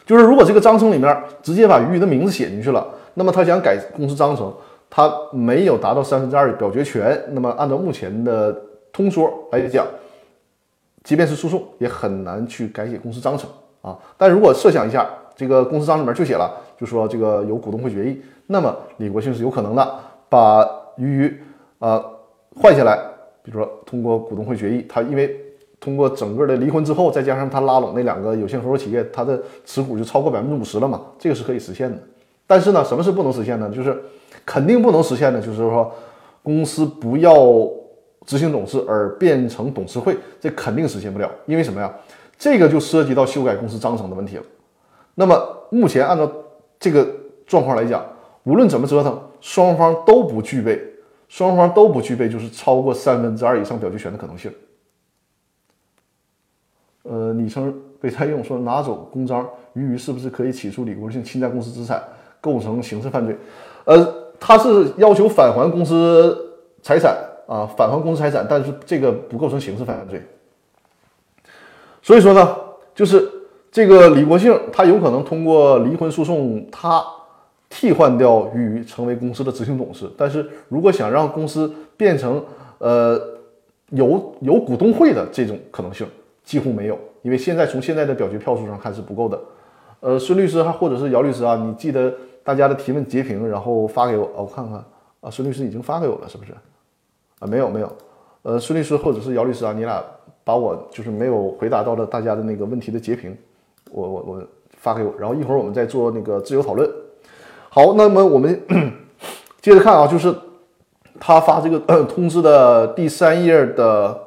[0.06, 4.50] 就是如果这个章程里面直接把鱼鱼的名字写进去了，那么他想改公司章程，
[4.88, 8.56] 他没有达到三分之二的表决权，那么按照目前的
[8.92, 9.86] 通说来讲，
[11.04, 13.48] 即便是诉讼也很难去改写公司章程
[13.82, 13.98] 啊。
[14.16, 19.94] 但如果设想一下，这个公司章里面就写了，就说这个由股东会决议，那么李国庆是有可能的
[20.28, 20.66] 把
[20.96, 21.42] 鱼鱼。
[21.78, 22.02] 啊，
[22.58, 22.96] 换下来，
[23.42, 25.38] 比如说通过股东会决议，他因为
[25.78, 31.98] 通过整个的离婚之后，再加上他拉拢那两个有限合伙企业，他的持股就超过百分之五十了嘛，这个是可以实现的。
[32.46, 33.70] 但是呢，什么是不能实现呢？
[33.70, 34.02] 就是
[34.44, 35.92] 肯定不能实现的，就是说
[36.42, 37.34] 公司不要
[38.24, 41.30] 执行董事而变成董事会，这肯定实现不了。
[41.46, 41.92] 因为什么呀？
[42.38, 44.42] 这个就涉及到修改公司章程的问题了。
[45.14, 46.30] 那么目前按照
[46.78, 47.08] 这个
[47.46, 48.04] 状况来讲，
[48.44, 50.80] 无论怎么折腾，双方都不具备，
[51.28, 54.52] 双方都不具备就是超过三分之二以上表决权的可能性。
[57.04, 62.02] 呃，昵称被占用说拿走公章，鱼鱼是不是可以起诉李国庆侵占公司资产，
[62.46, 63.36] 构成刑事犯罪？
[63.84, 67.16] 呃，他是要求返还公司财产
[67.48, 70.22] 啊，返还公司财产，但是这个不构成刑事犯罪。
[72.00, 72.56] 所以说呢，
[72.94, 73.28] 就是
[73.72, 77.04] 这个李国庆他有可能通过离婚诉讼，他
[77.68, 82.40] 替换掉鱼鱼成为公司的执行董事，但是如果想让公司变成
[82.78, 83.20] 呃
[83.90, 86.06] 有有股东会的这种可能性。
[86.46, 89.36] 几乎没有，因为现在从现在的表决票数上看是不够的。
[89.98, 92.14] 呃，孙律师还，或者是姚律师啊，你记得
[92.46, 94.76] 大家的提问截屏，然后发给我，我看看
[95.20, 95.28] 啊。
[95.28, 96.52] 孙律师已经发给我了，是不是？
[97.40, 97.92] 啊，没有没有。
[98.42, 100.00] 呃，孙律师或者是姚律师啊，你俩
[100.44, 103.36] 把我就是没有回答到的大家的那个问题的截屏，
[103.90, 104.42] 我我我
[104.78, 106.88] 发给我，然后一会儿我们再做那个自由讨论。
[107.68, 108.62] 好，那么我们
[109.60, 110.32] 接着看啊，就是
[111.18, 114.22] 他发这个 通知的第三页的。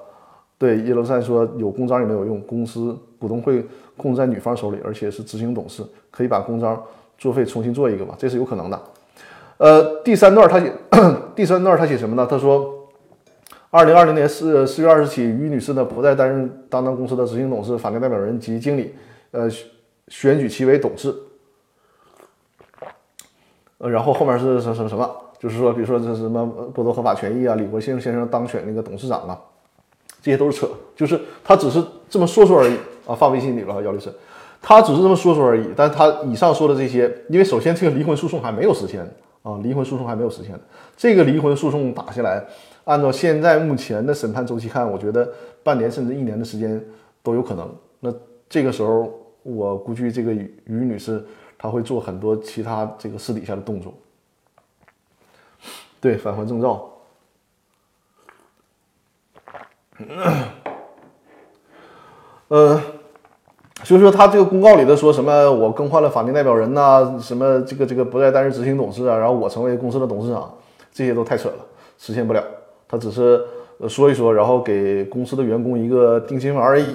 [0.59, 3.65] 对叶罗山说，有公章也没有用，公司股东会
[3.95, 6.83] 控制在女方手里，而且是执行董事，可以把公章
[7.19, 8.15] 作废，重新做一个吧？
[8.17, 8.81] 这是有可能的。
[9.57, 10.73] 呃，第三段他写，
[11.35, 12.25] 第三段他写什么呢？
[12.27, 12.87] 他说，
[13.69, 18.95] 二零二零年四四月二十起，于女士呢不再担任当当公司的执行董事、法定代表人及经理，
[19.31, 19.47] 呃，
[20.07, 21.13] 选举其为董事。
[23.79, 25.15] 呃，然后后面是什什么什么？
[25.39, 26.41] 就是说，比如说这什么
[26.73, 27.55] 剥夺合法权益啊？
[27.55, 29.39] 李国庆先生当选那个董事长啊？
[30.21, 34.13] 这些都是扯，就是他只是这么说说而已啊，发微信里了，姚律师，
[34.61, 35.67] 他只是这么说说而已。
[35.75, 39.01] 但他以上说的这些，因为首先这个离婚诉讼还没有实现
[39.43, 40.59] 啊，离婚诉讼还没有实现，
[40.97, 42.45] 这个离婚诉讼打下来，
[42.83, 45.31] 按照现在目前的审判周期看，我觉得
[45.63, 46.83] 半年甚至一年的时间
[47.23, 47.73] 都有可能。
[47.99, 48.13] 那
[48.49, 49.11] 这个时候，
[49.43, 51.25] 我估计这个于女士
[51.57, 53.93] 她会做很多其他这个私底下的动作，
[56.01, 56.91] 对，返还证照。
[62.47, 62.81] 呃，
[63.83, 70.51] 所以说他这个公告里的说什么我更换了法定代表人呐，什么这个这个不再担任执行董事啊，然后我成为公司的董事长，
[70.91, 71.55] 这些都太扯了，
[71.97, 72.43] 实现不了。
[72.87, 73.41] 他只是
[73.87, 76.85] 说一说，然后给公司的员工一个定心丸而已。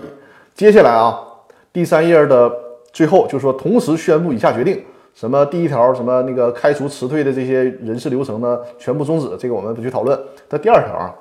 [0.55, 1.18] 接下来啊，
[1.72, 2.53] 第三页的
[2.93, 9.28] 最后就是说同时宣布以下决定：什么第一条什么那个开除辞退的这些人事流程呢，全部终止。
[9.39, 10.18] 这个我们不去讨论。
[10.49, 11.14] 他第二条啊。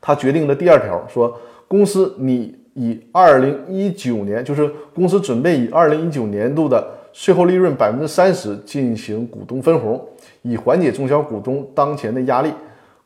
[0.00, 1.36] 他决定的第二条说，
[1.66, 10.00] 公司你以二零一九年，就是公司准备以二零一九年度的税后利润百分之三十进行股东分红，
[10.42, 12.52] 以缓解中小股东当前的压力。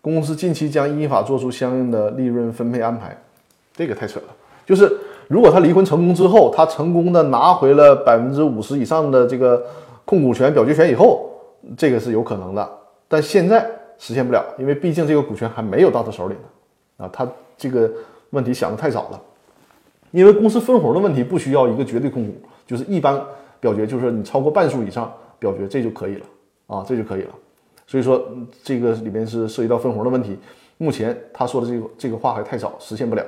[0.02, 3.16] 公司近期将依法做出相应的利润分配安排。
[3.72, 4.26] 这个太扯了，
[4.66, 4.90] 就是
[5.28, 9.64] 如果他离婚成功之后，他成功的拿回了百分之五十以上的这个
[10.04, 11.30] 控股权、表决权以后，
[11.76, 12.68] 这个是有可能的。
[13.06, 13.64] 但现在
[13.98, 17.04] 实现不了，因为毕竟这个股权还没有到他手里呢。
[17.04, 17.90] 啊，他这个
[18.30, 19.20] 问题想的太早了，
[20.10, 22.34] 因为公司分红的问题不需要一个绝对控股，
[22.66, 23.20] 就是一般
[23.60, 26.26] 表决，就是你超过半数以上表决这就可以了
[26.66, 27.30] 啊，这就可以了。
[27.86, 28.22] 所以说
[28.62, 30.38] 这个里面是涉及到分红的问题，
[30.78, 33.22] 目前他说的这个这个话还太早，实现不了。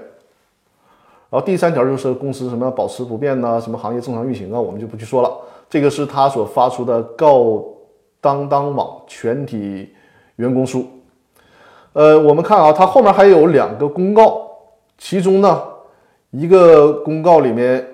[1.30, 5.30] 然后第三条就是公司什么保持不变呐，什么行业正常运行啊，我们就不去说了。
[5.70, 7.64] 这个是他所发出的告
[8.20, 9.88] 当当网全体
[10.36, 10.86] 员工书。
[11.94, 14.46] 呃，我们看啊，它后面还有两个公告，
[14.98, 15.62] 其中呢，
[16.32, 17.86] 一个公告里面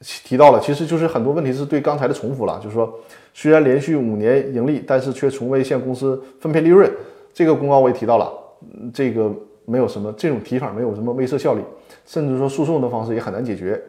[0.00, 2.94] 提到了，其实就是很多问题是对刚才的重复了，就是说，
[3.34, 6.88] 虽然连续五年盈利，但是却从未向公司分配利润，
[7.34, 8.32] 这个公告我也提到了，
[8.94, 9.30] 这个
[9.64, 11.62] 没有什么这种提法，没有什么威慑效力，
[12.04, 13.82] 甚至说诉讼的方式也很难解决。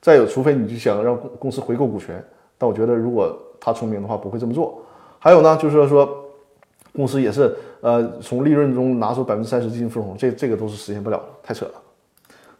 [0.00, 2.24] 再有，除非你就想让公司回购股权，
[2.56, 4.80] 但我觉得如果他聪明的话，不会这么做。
[5.18, 6.24] 还有呢，就是说。
[6.90, 11.72] 公司也是，呃，从利润中拿出百分之三十进行分红，这这个都是实现不了的，太扯了。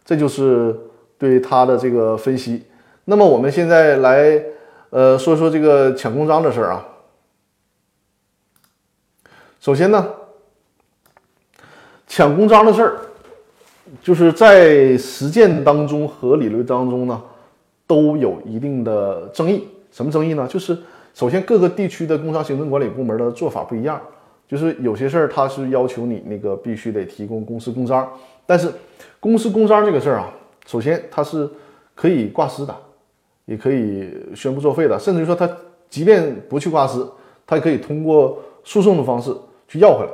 [0.09, 0.75] 这就是
[1.19, 2.63] 对他的这个分析。
[3.05, 4.43] 那么我们现在来，
[4.89, 6.83] 呃，说说这个抢公章的事儿啊。
[9.59, 10.03] 首先呢，
[12.07, 12.97] 抢公章的事儿，
[14.01, 17.21] 就是在实践当中和理论当中呢，
[17.85, 19.67] 都有一定的争议。
[19.91, 20.47] 什么争议呢？
[20.47, 20.75] 就是
[21.13, 24.01] 首先各个地区的工商行政管理部门的做法不一样。
[24.47, 28.11] 就是有些事儿，他是要求你那个必须得提供公司公章，
[28.49, 28.67] 但是
[29.19, 30.33] 公司公章这个事儿啊，
[30.65, 31.47] 首先它是
[31.93, 32.75] 可以挂失的，
[33.45, 35.47] 也可以宣布作废的，甚至于说他
[35.87, 37.05] 即便不去挂失，
[37.45, 39.31] 他也可以通过诉讼的方式
[39.67, 40.11] 去要回来。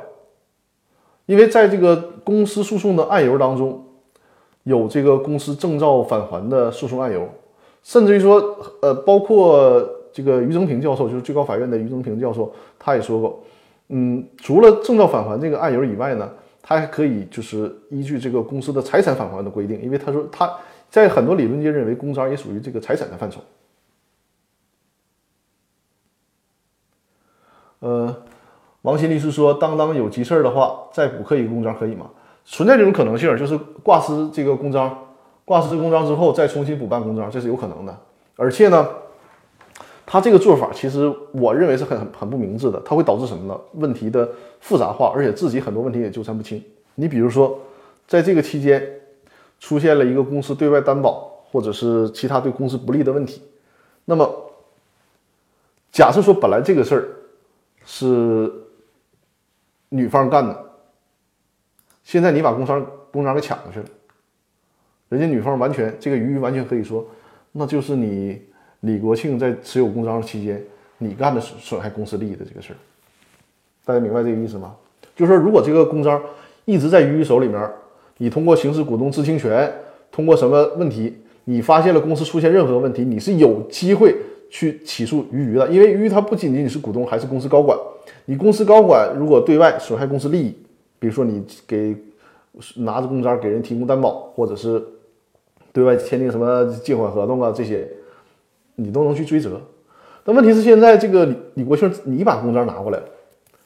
[1.24, 3.82] 因为在这个公司诉讼的案由当中，
[4.64, 7.26] 有这个公司证照返还的诉讼案由，
[7.82, 9.82] 甚至于说，呃，包括
[10.12, 13.42] 这个于增平教授，就是最高法院的于增平教授，他也说过，
[13.88, 16.30] 嗯，除了证照返还这个案由以外呢，
[16.68, 20.52] 他还可以就是依据这个公司的财产返还的规定，因为他说他
[20.90, 23.40] 在很多理论界认为公章也属于这个财产的范畴。
[27.78, 28.12] 呃，
[28.82, 32.10] 王鑫律师说，当当有急事儿的话，再补刻一个公章可以吗？
[32.44, 35.06] 存在这种可能性，就是挂失这个公章，
[35.44, 37.96] 挂失公章之后再重新补办公章，这是有可能的。
[38.34, 38.88] 而且呢，
[40.06, 43.60] 他这个做法其实我认为是很很不明智的，它会导致什么呢？
[43.72, 44.26] 问题的
[44.60, 46.62] 复杂化，而且自己很多问题也纠缠不清。
[46.94, 47.58] 你比如说，
[48.06, 48.88] 在这个期间
[49.58, 53.42] 出现了一个公司对外担保，或者是其他对公司不利的问题，
[54.04, 54.32] 那么
[55.90, 57.08] 假设说本来这个事儿
[57.84, 58.52] 是
[59.88, 60.64] 女方干的。
[62.04, 63.86] 现在你把公章公章给抢过去了，
[65.08, 67.04] 人家女方完全这个鱼完全可以说，
[67.50, 68.40] 那就是你
[68.86, 70.62] 李国庆在持有公章期间，
[70.98, 72.76] 你干的损损害公司利益的这个事儿，
[73.84, 74.74] 大家明白这个意思吗？
[75.16, 76.22] 就是说，如果这个公章
[76.64, 77.68] 一直在鱼鱼手里面，
[78.18, 79.70] 你通过行使股东知情权，
[80.12, 84.14] 通过什么问题，你发现了公司出现任何问题，你是有机会
[84.48, 87.76] 去起诉鱼鱼的，因为鱼鱼它不仅仅是股东，还是公司高管，
[88.26, 90.54] 你公司高管如果对外损害公司利益。
[90.98, 91.94] 比如说，你给
[92.76, 94.82] 拿着公章给人提供担保，或者是
[95.72, 97.86] 对外签订什么借款合同啊，这些
[98.76, 99.60] 你都能去追责。
[100.24, 103.04] 但问题是，现在这个李国庆，你把公章拿过来了，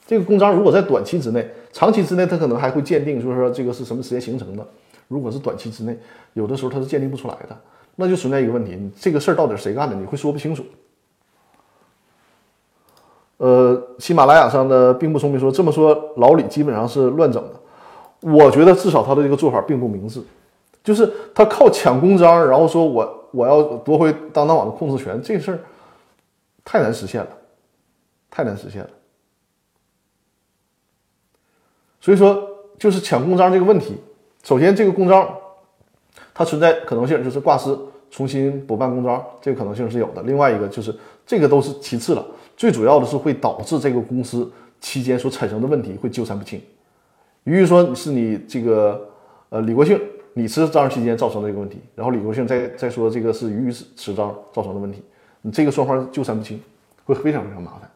[0.06, 4.66] 这个公章如果在短期之内、长期之内，他可能还会鉴定，就是说这个是什么时间形成的。
[5.08, 5.98] 如果是短期之内，
[6.34, 7.56] 有的时候他是鉴定不出来的，
[7.96, 9.96] 那就存在一个问题：你这个事儿到底谁干的？
[9.96, 10.64] 你会说不清楚。
[13.38, 18.30] 呃，喜马拉雅上的并不聪明说这么说，老李基本上是乱整的。
[18.30, 20.20] 我觉得至少他的这个做法并不明智，
[20.84, 25.60] 就是他靠抢公章，然后说我我要夺回当当网的控制权，这事儿
[26.64, 27.28] 太难实现了，
[28.30, 28.90] 太难实现了。
[32.00, 33.96] 所以说，就是抢公章这个问题，
[34.42, 35.28] 首先这个公章
[36.32, 37.76] 它存在可能性，就是挂失
[38.10, 40.22] 重新补办公章这个可能性是有的。
[40.22, 42.24] 另外一个就是这个都是其次了。
[42.56, 44.50] 最主要的是会导致这个公司
[44.80, 46.60] 期间所产生的问题会纠缠不清。
[47.44, 49.08] 比如说是你这个
[49.50, 50.00] 呃李国庆
[50.32, 55.02] 你持章期间造成的这个问题，然后李国庆再再说这个是鱼持章造成的问题，
[55.42, 56.60] 你这个双方纠缠不清，
[57.04, 57.90] 会非常非常麻烦。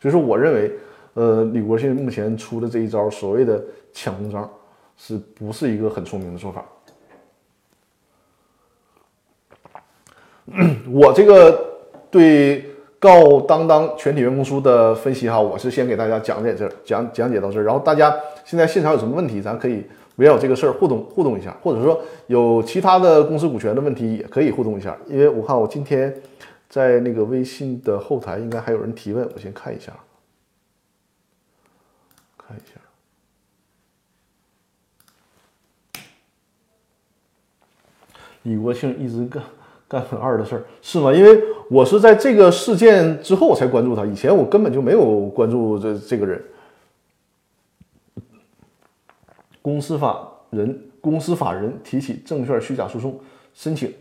[0.00, 0.72] 所以说，我认为
[1.14, 3.62] 呃李国庆目前出的这一招所谓的
[3.92, 4.50] 抢公章，
[4.96, 6.64] 是不是一个很聪明的做法？
[10.90, 11.64] 我这个
[12.10, 12.64] 对。
[13.00, 18.12] 告当当全体员工书的分析哈，我是先给大家讲解这讲讲解到这儿，然后大家
[18.44, 19.84] 现在现场有什么问题，咱可以
[20.18, 26.14] 围绕这个事儿互动互动一下，或者说有其他的公司股权的问题也可以互动一下，因为我看我今天
[26.68, 29.92] 在那个微信的后台应该还有人提问，我先看一下，
[32.36, 32.60] 看一
[35.98, 36.00] 下，
[38.42, 39.42] 李国庆一直干。
[39.90, 41.10] 干很二的事儿是吗？
[41.10, 46.44] 因为我是在这个事件之后才关注他，以前我根本就没有关注这这个人。
[49.68, 53.20] 公司法人公司法人提起证券虚假诉讼
[53.52, 53.94] 申请，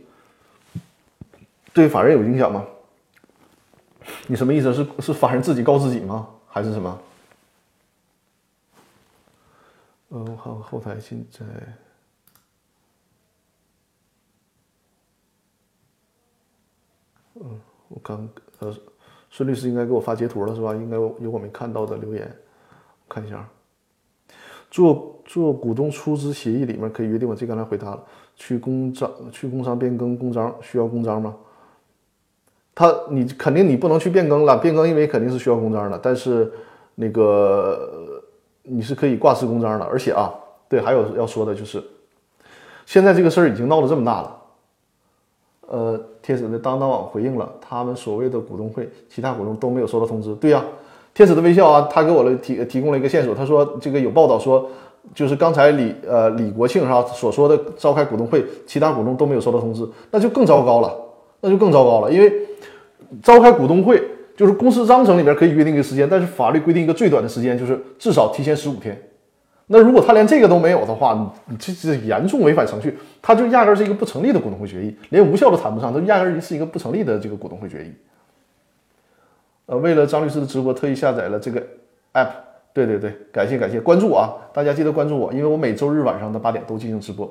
[1.73, 2.65] 对法人有影响吗？
[4.27, 4.73] 你什么意思？
[4.73, 6.29] 是是法人自己告自己吗？
[6.47, 7.01] 还是什么？
[10.11, 11.43] 嗯，好，后台现在。
[17.33, 17.59] 嗯，
[17.89, 18.73] 我刚呃，
[19.29, 20.73] 孙律师应该给我发截图了是吧？
[20.73, 22.33] 应该有我没看到的留言，
[23.09, 23.45] 看一下。
[24.69, 27.35] 做做股东出资协议里面可以约定吗？
[27.37, 28.03] 这刚才回答了。
[28.35, 31.35] 去公章去工商变更公章需要公章吗？
[32.75, 35.99] 他你肯定你不能去变更了，变更因为肯定是需要公章的。
[36.03, 36.51] 但是
[36.93, 38.21] 那个
[38.61, 39.85] 你是可以挂失公章的。
[39.85, 40.31] 而且啊，
[40.69, 41.83] 对，还有要说的就是，
[42.85, 44.41] 现在这个事儿已经闹得这么大了。
[45.69, 50.35] 呃，天使的当当网回应了，他们所谓的股东会，其他股东都没有收到通知。
[50.35, 50.63] 对呀，
[51.17, 54.69] 天使的微笑啊，他给我了提提供了一个线索，他说这个有报道说，
[55.15, 60.95] 就是刚才李呃李国庆哈所说的召开股东会，其他股东都没有收到通知，那就更糟糕了，
[61.41, 62.31] 那就更糟糕了，因为
[63.23, 63.99] 召开股东会
[64.35, 68.95] 就是公司章程里边可以约定一个时间，但是法律规定一个最短的时间，就是至少提前十五天。
[69.65, 77.91] 那如果他连这个都没有的话，你这这严重违反程序，他就压根是一个不成立的股东会决议，连无效都谈不上，他压根是一个不成立的这个股东会决议。
[79.67, 81.61] 呃，为了张律师的直播，特意下载了这个
[82.13, 82.29] app。
[82.73, 84.31] 对对对，感谢感谢关注啊！
[84.53, 87.27] 大家记得关注我，因为我每周日晚上的八点都进行直播。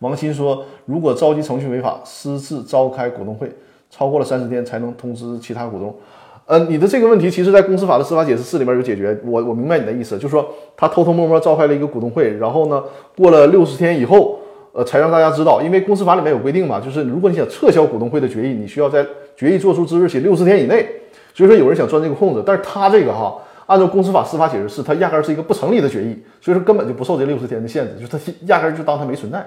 [0.00, 3.50] 王鑫说，如果召集程序违法，私自召开股东会，
[3.88, 5.96] 超过了三十天才能通知其他股东。
[6.44, 9.18] 呃，你的这个问题，其实在公司法的司法解释四里面有解决。
[9.24, 10.46] 我我明白你的意思，就是说
[10.76, 12.84] 他偷偷摸摸召开了一个股东会，然后呢，
[13.16, 14.38] 过了六十天以后，
[14.76, 15.62] 呃，才让大家知道。
[15.62, 19.04] 因为公司法里面有规定嘛，就是如果你想撤销股东会的决议，你需要在
[19.34, 20.86] 决议作出之日起六十天以内。
[21.32, 29.44] 所以说有人想钻这个空子，但是他这个哈，按照公司法司法解释四，他压根是一个不成立的决议，所以说根本就不受这六十天的限制，就是他压根就当他没存在，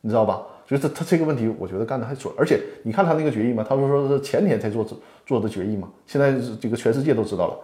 [0.00, 0.40] 你知道吧？
[0.66, 2.32] 所以他他这个问题，我觉得干的还准。
[2.38, 4.86] 而且你看他那个决议嘛，他不是说是前天才做
[5.26, 7.54] 做的决议嘛，现在这个全世界都知道了。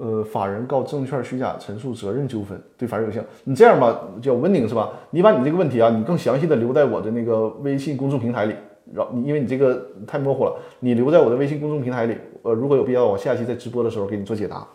[0.00, 3.20] 呃，法人告证券虚假陈述责任纠纷对法人有效。
[3.44, 4.90] 你这样吧，叫温宁是吧？
[5.10, 8.54] 你把你这个问题啊，你更详细的留在我的那个微信公众平台里，
[8.92, 12.16] 然后你因为你这个太模糊了，你留在我的微信公众平台里。
[12.42, 14.66] 呃，如果有必要，我下期在直播的时候给你做解答。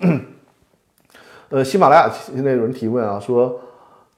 [1.50, 3.58] 呃，喜马拉雅现在有人提问啊，说。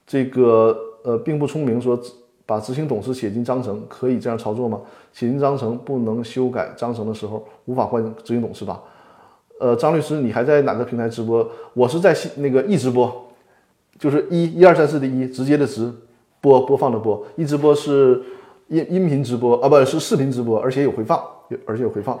[0.07, 1.97] 这个呃并不聪明，说
[2.45, 4.81] 把执行董事写进章程可以这样操作吗？
[5.13, 8.81] 写进章程不能修改章程的时候，无法换执行董事吧？
[9.61, 11.47] 呃，张律师，你还在哪个平台直播？
[11.75, 13.31] 我是在那个易直播，
[13.99, 15.93] 就是一一二三四的一，直接的直
[16.41, 17.23] 播播放的播。
[17.35, 18.19] 易直播是
[18.69, 21.23] 音音频直播啊，不是视频直播，而且有回放，
[21.67, 22.19] 而且有回放。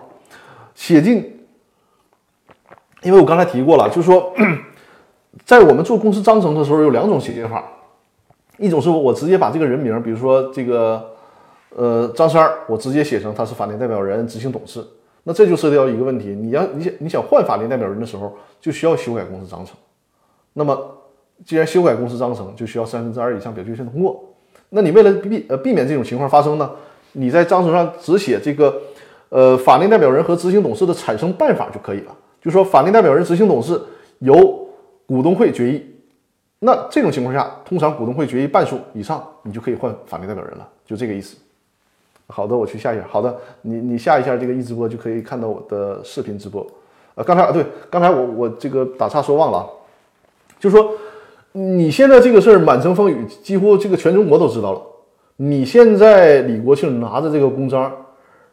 [0.75, 1.39] 写进，
[3.01, 4.31] 因为我刚才提过了，就是说，
[5.43, 7.63] 在我们做公司章程的时候，有两种写进法。
[8.59, 11.03] 一种是我直接把这个人名，比如说这个，
[11.75, 14.85] 呃，张三，我直接写成他是法定代表人、执行董事，
[15.23, 19.75] 那这就涉及到一个问题，你要你想你想换法定代表人的时候，就需要修改公司章程。
[20.53, 20.97] 那么
[21.45, 24.23] 既然修改公司章程，就需要三分之二以上表决权通过。
[24.69, 26.71] 那你为了避呃避免这种情况发生呢，
[27.13, 28.81] 你在章程上只写这个，
[29.29, 33.81] 呃，法定代表人和执行董事的产生办法就可以了，就说法定代表人、执行董事
[34.19, 34.67] 由
[35.05, 35.85] 股东会决议。
[36.59, 41.35] 那这种情况下，通常股东会决议半数以上，你就可以换法定代表人了，就这个意思。
[42.31, 43.05] 好的，我去下一下。
[43.09, 46.65] 好的，你你下一下这个一直播就可以看到我的视频直播。
[47.15, 49.67] 呃，刚才啊，对，刚才我我这个打岔说忘了啊，
[50.59, 50.93] 就是说
[51.51, 54.81] 你现在这个事儿满城风雨，几乎这个全中国都知道了。
[55.35, 57.91] 你现在李国庆拿着这个公章，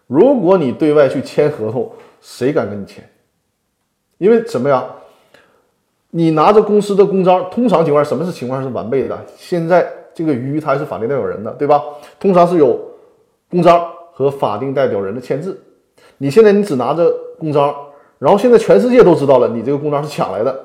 [0.07, 3.03] 如果你对外去签合同，谁敢跟你签？
[4.18, 4.85] 因为什么呀？
[6.11, 9.16] 你拿着公司的公章，通常情况下，什么是情况是完备的？
[9.37, 11.81] 现在这个鱼他是法定代表人的，对吧？
[12.18, 12.81] 通常是有
[13.51, 15.61] 公章和法定代表人的签字。
[16.19, 17.75] 你现在你只拿着公章，
[18.19, 20.61] 然后现在全世界都知道了，你这个公章是抢来的。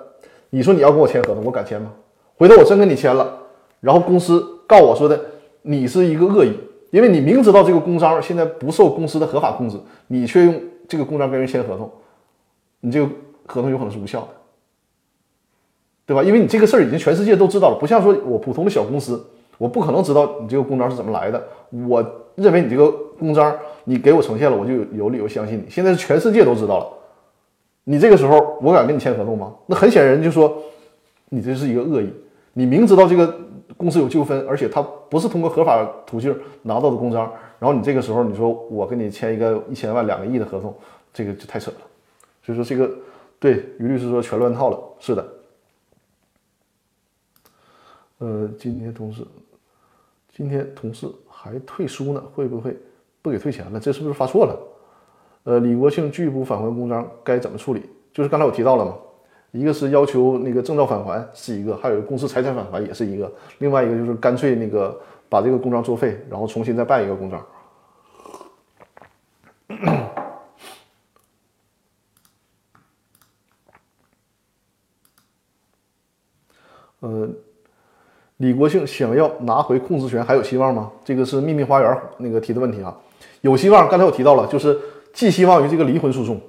[0.50, 1.92] 你说你要跟我签合同，我敢签吗？
[2.38, 3.38] 回头我真跟你签了，
[3.80, 5.20] 然后公司告我说的
[5.62, 6.54] 你是一个恶意，
[6.92, 9.78] 因为你明知道这个公章现在不受公司的合法控制，
[10.08, 11.90] 你却用这个公章跟人签合同，
[12.82, 13.08] 你这个
[13.46, 14.28] 合同有可能是无效的。
[16.06, 16.22] 对吧？
[16.22, 19.26] 因为你这个事儿已经全世界都知道了，不像说我普通的小公司，
[19.64, 21.42] 我不可能知道你这个公章是怎么来的。
[21.88, 22.06] 我
[22.36, 25.70] 认为你这个公章你给我呈现了，我就有理由相信你。
[25.70, 26.88] 现在是全世界都知道了，
[27.86, 29.56] 你这个时候我敢跟你签合同吗？
[29.68, 30.62] 那很显然就说
[31.30, 32.14] 你这是一个恶意。
[32.52, 33.34] 你明知道这个
[33.78, 40.76] 公司有纠纷，而且他不是通过合法途径拿到的公章，然后你这个时候你说我跟你签一个一千万、两个亿的合同，
[41.14, 41.78] 这个就太扯了。
[42.46, 42.92] 所以说这个
[43.40, 44.78] 对于律师说全乱套了。
[45.00, 45.26] 是的。
[48.20, 49.26] 呃，今天同事，
[50.36, 52.76] 今天同事还退书呢，会不会
[53.22, 53.80] 不给退钱了？
[53.80, 54.60] 这是不是发错了？
[55.44, 57.88] 呃，李国庆拒不返还公章该怎么处理？
[58.12, 58.98] 就是刚才我提到了嘛，
[59.52, 67.46] 一个是要求那个证照返还是一个，还有公司财产返还也是一个，另外一个就是干脆那个把这个公章作废，然后重新再办一个公章。
[77.02, 77.30] 呃。
[78.38, 80.92] 李国庆想要拿回控制权还有希望吗？
[81.06, 82.96] 这个是秘密花园那个提的问题啊，
[83.42, 83.88] 有希望。
[83.88, 84.78] 刚才我提到了，就是
[85.14, 86.40] 寄希望于这个离婚诉讼，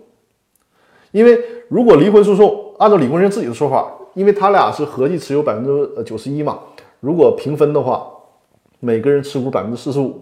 [1.12, 6.58] 因为如果离婚诉讼按照李国庆自己的说法，因为他俩是合计持有百分之九十一嘛，
[7.00, 8.04] 如果平分的话，
[8.80, 10.20] 每个人持股百分之四十五，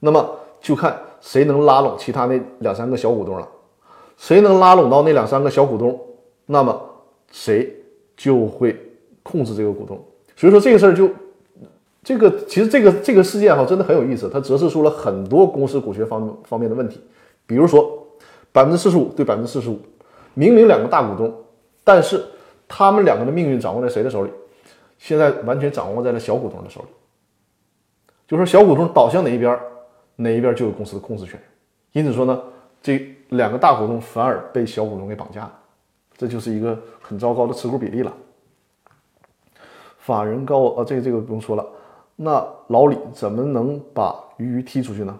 [0.00, 0.28] 那么
[0.60, 3.46] 就看谁能拉拢其他那两三个小股东了，
[4.16, 6.00] 谁能拉拢到那两三个小股东，
[6.46, 6.80] 那么
[7.30, 7.70] 谁
[8.16, 8.74] 就会
[9.22, 10.02] 控制这个股东。
[10.36, 11.10] 所以说这个事儿就，
[12.02, 17.00] 这个其实这个这个事件哈真的很有意思，它折射出了很多公司股权方方面的问题。
[17.46, 18.06] 比如说
[18.52, 19.78] 百分之四十五对百分之四十五，
[20.34, 21.32] 明明两个大股东，
[21.82, 22.24] 但是
[22.66, 24.30] 他们两个的命运掌握在谁的手里？
[24.98, 26.86] 现在完全掌握在了小股东的手里。
[28.26, 29.58] 就说小股东倒向哪一边，
[30.16, 31.38] 哪一边就有公司的控制权。
[31.92, 32.40] 因此说呢，
[32.82, 35.52] 这两个大股东反而被小股东给绑架了，
[36.16, 38.12] 这就是一个很糟糕的持股比例了。
[40.04, 41.64] 法人告呃，这个这个不用说了。
[42.16, 45.18] 那老李怎么能把鱼鱼踢出去呢？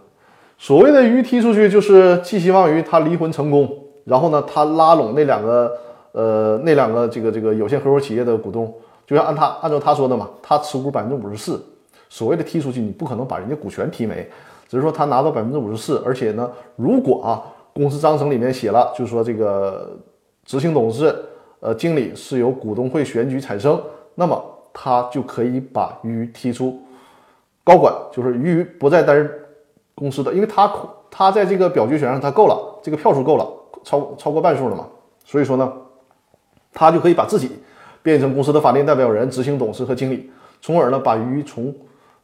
[0.59, 3.69] 所谓的鱼踢出去，就是寄希望于他离婚成功，
[4.05, 5.73] 然后呢，他拉拢那两个
[6.13, 8.73] 呃那两个这个这个有限合伙企业的股东，
[9.07, 11.61] 就像按他按照他说的嘛，他持股百分之五十四。
[12.11, 14.29] 所谓的踢出去，你不可能把人家股权踢没，
[14.69, 19.99] 只是说他拿到百分之五十四，而且呢，如果啊公司章程里面写了，就是说这个
[20.45, 21.13] 执行董事
[21.59, 23.83] 呃经理是由股东会选举产生，
[24.15, 24.41] 那么
[24.75, 26.79] 他就可以把鱼踢出
[27.65, 29.41] 高管，就是鱼不再担任。
[29.97, 30.69] 公司的，因为他
[31.09, 33.49] 他在这个表决权上他够了，这个票数够了，
[33.85, 34.89] 超超过半数了嘛，
[35.25, 35.73] 所以说呢，
[36.73, 37.53] 他就可以把自己
[38.03, 40.29] 变成公司的法定代表人、执行董事和经理，
[40.61, 41.73] 从而呢把鱼从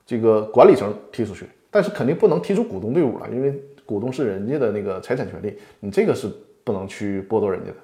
[0.04, 3.54] 这个管理层踢出去，但是肯定不能踢出股东队伍了，因为
[3.86, 6.28] 股东是人家的那个财产权利，你这个是
[6.64, 7.76] 不能去剥夺人家的。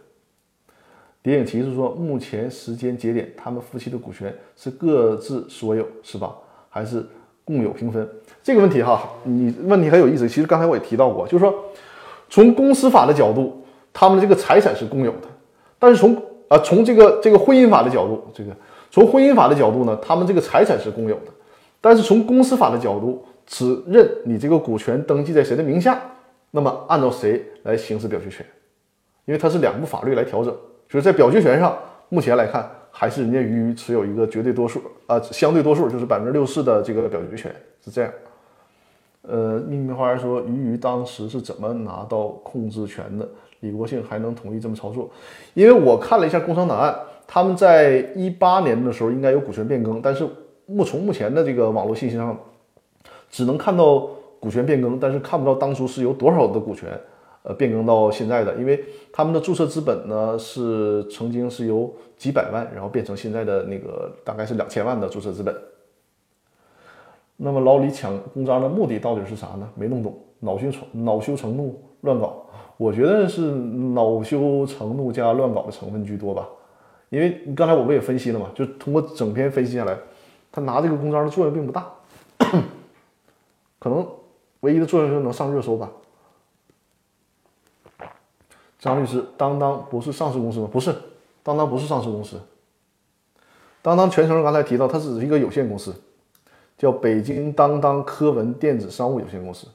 [1.26, 6.32] 谍影骑士说，目前时间节点，他们夫妻的股权是各自所有是吧？
[6.68, 7.04] 还是
[7.44, 8.08] 共有平分？
[8.44, 10.28] 这个问题哈，你问题很有意思。
[10.28, 11.52] 其实刚才我也提到过，就是说，
[12.30, 13.60] 从公司法的角度，
[13.92, 15.26] 他们这个财产是公有的；
[15.80, 16.14] 但是从
[16.46, 18.52] 啊，从这个这个婚姻法的角度，这个
[18.92, 21.32] 从婚姻法的角度呢，他们这个财产是公有的；
[21.80, 26.00] 但是从公司法的角度，只认你这个股权登记在谁的名下，
[26.52, 28.46] 那么按照谁来行使表决权？
[29.24, 30.54] 因为它是两部法律来调整，
[30.96, 31.76] 就是在表决权上，
[32.08, 38.10] 目前来看还是人家鱼鱼持有一个绝对多数啊，相对多数就是百分之六四的这个表决权，是这样。
[39.20, 43.28] 呃，秘密花园说，鱼鱼当时是怎么拿到控制权的？
[43.60, 45.10] 李国庆还能同意这么操作？
[45.52, 50.26] 因为我看了一下工商档案，他们在一八年的时候应该有股权变更，但是
[50.64, 52.34] 目从目前的这个网络信息上，
[53.28, 54.08] 只能看到
[54.40, 56.88] 股权变更，但是看不到当初是由多少的股权
[57.46, 58.54] 呃变更到现在的。
[58.56, 65.56] 因为他们的注册资本呢是曾经是由几百万，然后变成现在的那个大概是两千万的注册资本。
[67.38, 69.68] 那么老李抢公章的目的到底是啥呢？
[69.74, 72.46] 没弄懂，恼羞成恼羞成怒乱搞，
[72.78, 76.48] 我觉得是恼羞成怒加乱搞的成分居多吧。
[77.10, 79.96] 因为刚才我不也分析了嘛，就通过整篇分析下来，
[80.50, 81.86] 他拿这个公章的作用并不大，
[83.78, 84.04] 可能
[84.60, 85.92] 唯一的作用就是能上热搜吧。
[88.78, 90.68] 张律师，当当不是上市公司吗？
[90.72, 90.94] 不是，
[91.42, 92.36] 当当不是上市公司，
[93.82, 95.94] 当当全程刚才提到，它只是一个有限公司。
[96.78, 99.66] 叫北京当当科文电子商务有限公司。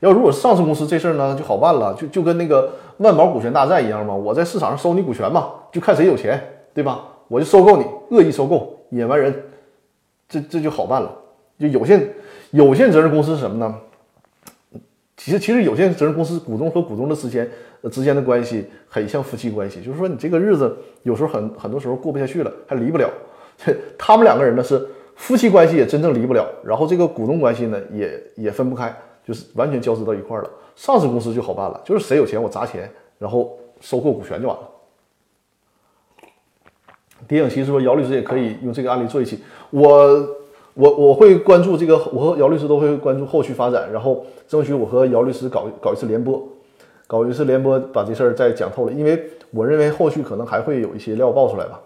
[0.00, 6.38] 要如果是上市公司这事儿呢，就好办了，就就跟那个万宝股权大战一样嘛，我在市场上收你股权嘛，就看谁有钱，
[6.74, 7.02] 对吧？
[7.28, 9.42] 我就收购你，恶意收购，野蛮人，
[10.28, 11.10] 这这就好办了。
[11.58, 12.14] 就有限
[12.50, 13.74] 有限责任公司是什么呢？
[15.16, 17.50] 其实其实有限责任公司股东和股东的之间
[17.90, 23.10] 之间的关系很像夫妻关系，就是说你这个日子有时候很很多时候过不下去了，还离不了。
[23.56, 24.86] 这 他们两个人呢是。
[25.18, 28.94] 夫妻关系也真正离不了，然后这个股东关系呢也也分不开，
[29.26, 30.50] 就是完全交织到一块儿了。
[30.74, 32.86] 上市公司就好办了，就是谁有钱我砸钱，
[33.18, 34.68] 然后收购股权就完了。
[37.26, 40.36] 谍影其实说姚律师也可以用这个案例做一期，我
[40.76, 46.40] 我我会关注这个，我和姚律师都会关注后续发展，然后争取我和姚律师搞搞一次联播，
[47.06, 51.80] 搞一次联播把这事儿再讲透了，因为我认为后续可能还会有一些料爆出来吧。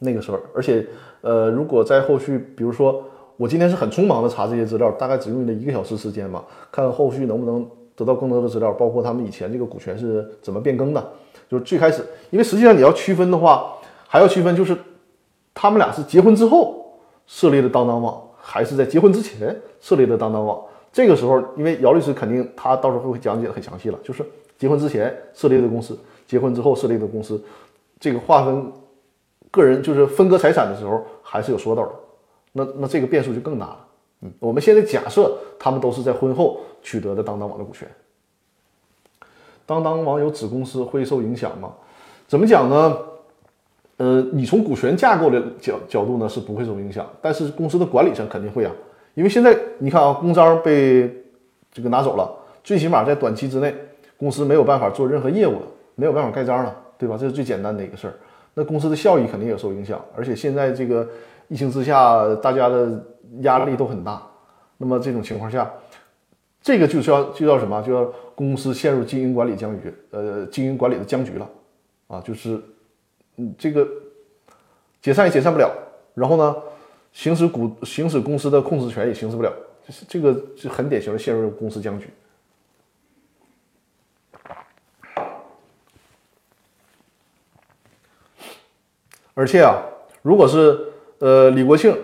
[0.00, 0.86] 那个时候，而且。
[1.24, 3.00] 呃，如果在后续，比如说
[3.36, 11.12] 我今天是很匆忙的查这些资料，大概只用了一个小时时间吧，看看后续能不能得到更多的资料，包括他们以前这个股权是怎么变更的。
[11.48, 13.72] 就是最开始，因为实际上你要区分的话，
[14.08, 14.76] 还要区分就是
[15.54, 16.81] 他们俩是结婚之后
[17.32, 20.62] 设立的当当网，还是在结婚之前设立的当当网。
[20.92, 24.22] 这个时候，因为姚律师肯定他到时候会讲解的很详细了，就是
[24.58, 27.42] 结婚之前设立的公司，结婚之后设立的公司，
[27.98, 28.70] 这个划分。
[29.50, 31.92] 个人就是分割财产的时候还是有说道的，
[32.52, 33.86] 那那这个变数就更大了。
[34.20, 37.86] 嗯，我们现在假设他们都是在婚后取得的当当网的股权，
[39.66, 41.70] 当当网有子公司会受影响吗？
[42.26, 42.96] 怎么讲呢？
[43.98, 48.72] 呃，你从股权架构的角角度呢是不会受影响，但是公司的管理上肯定会啊，
[49.14, 51.10] 因为现在你看啊，公章被
[51.70, 52.30] 这个拿走了，
[52.64, 53.74] 最起码在短期之内，
[54.16, 57.16] 公司没有办法做任何业务了，没有办法盖章了，对吧？
[57.18, 58.14] 这是最简单的一个事儿。
[58.54, 61.08] 那公司的效益肯定也受影响，而且现在这个
[61.48, 63.02] 疫情之下，大家的
[63.40, 64.22] 压力都很大。
[64.78, 65.70] 那么这种情况下，
[66.60, 67.80] 这个就叫就叫什么？
[67.82, 71.48] 就叫公司陷入经营管理僵局，呃，经营管理的僵局了
[72.08, 72.20] 啊！
[72.24, 72.60] 就是，
[73.58, 73.86] 这个
[75.00, 75.70] 解散也解散不了，
[76.14, 76.56] 然后呢，
[77.12, 79.52] 行使股行使公司的控制权也行使不了，
[79.86, 82.08] 就是这个是很典型的陷入公司僵局。
[89.34, 89.82] 而且啊，
[90.20, 90.78] 如果是
[91.18, 91.96] 呃李国庆，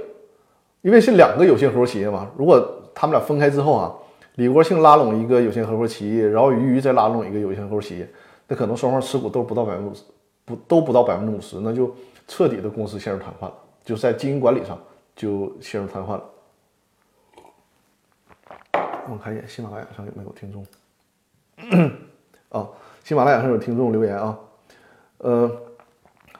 [0.80, 2.58] 因为是两个有限合伙企业嘛，如果
[2.94, 3.94] 他们俩分开之后啊，
[4.36, 8.08] 李国庆拉拢一个有限合伙企业，然后俞渝再拉拢一个有限合伙企业，
[8.46, 10.02] 那可能双方持股都不到百分之，
[10.48, 11.94] 不都不到百分之五十，那就
[12.26, 14.78] 彻底的公司陷入瘫痪了，就在经营管理上
[15.14, 16.24] 就陷入瘫痪了。
[19.10, 20.66] 我看一眼喜马拉雅上有没有听众
[22.48, 22.66] 啊？
[23.04, 24.38] 喜马拉雅上有听众留言啊，
[25.18, 25.50] 呃，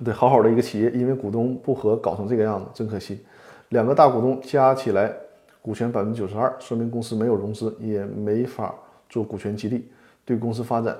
[0.03, 3.25] 对，好好的一个企业，因为股东不和搞成这个样子，真可惜。
[3.71, 5.15] 两个大股东加起来
[5.61, 8.75] 股权百分之九十二，说明公司没有融资，也没法
[9.09, 9.91] 做股权激励，
[10.25, 10.97] 对公司发展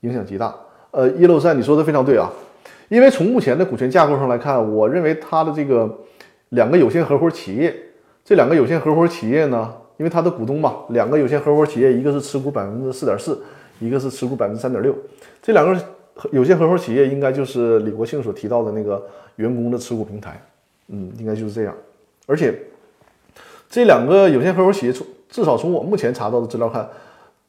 [0.00, 0.56] 影响极大。
[0.92, 2.30] 呃，一路山，你说的非常对啊，
[2.88, 5.98] 因为从目前的股权架构上来看，我认为它的这个
[6.50, 7.74] 两个有限合伙企业，
[8.24, 9.74] 这两个有限合伙企业呢。
[9.98, 13.42] 因为他的股东嘛，两个有限合伙企业，一个是持股百分之四点四，
[13.80, 14.94] 一个是持股百分之三点六。
[15.42, 15.76] 这两个
[16.30, 20.40] 有限合伙企业应该就是李国庆所提到的那个员工的持股平台，
[20.86, 21.74] 嗯，应该就是这样。
[22.26, 22.56] 而且
[23.68, 26.88] 这两个有限合伙企业，从至少从我目前查到的资料看，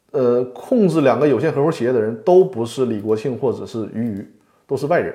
[0.09, 4.27] 呃，控制两个有限合伙企业的人都不是李国庆或者是俞渝，
[4.65, 5.13] 都是外人，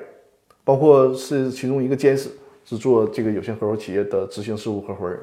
[0.64, 2.30] 包括是其中一个监事
[2.64, 5.20] 是做这个有限合伙企业的执行事务合伙人。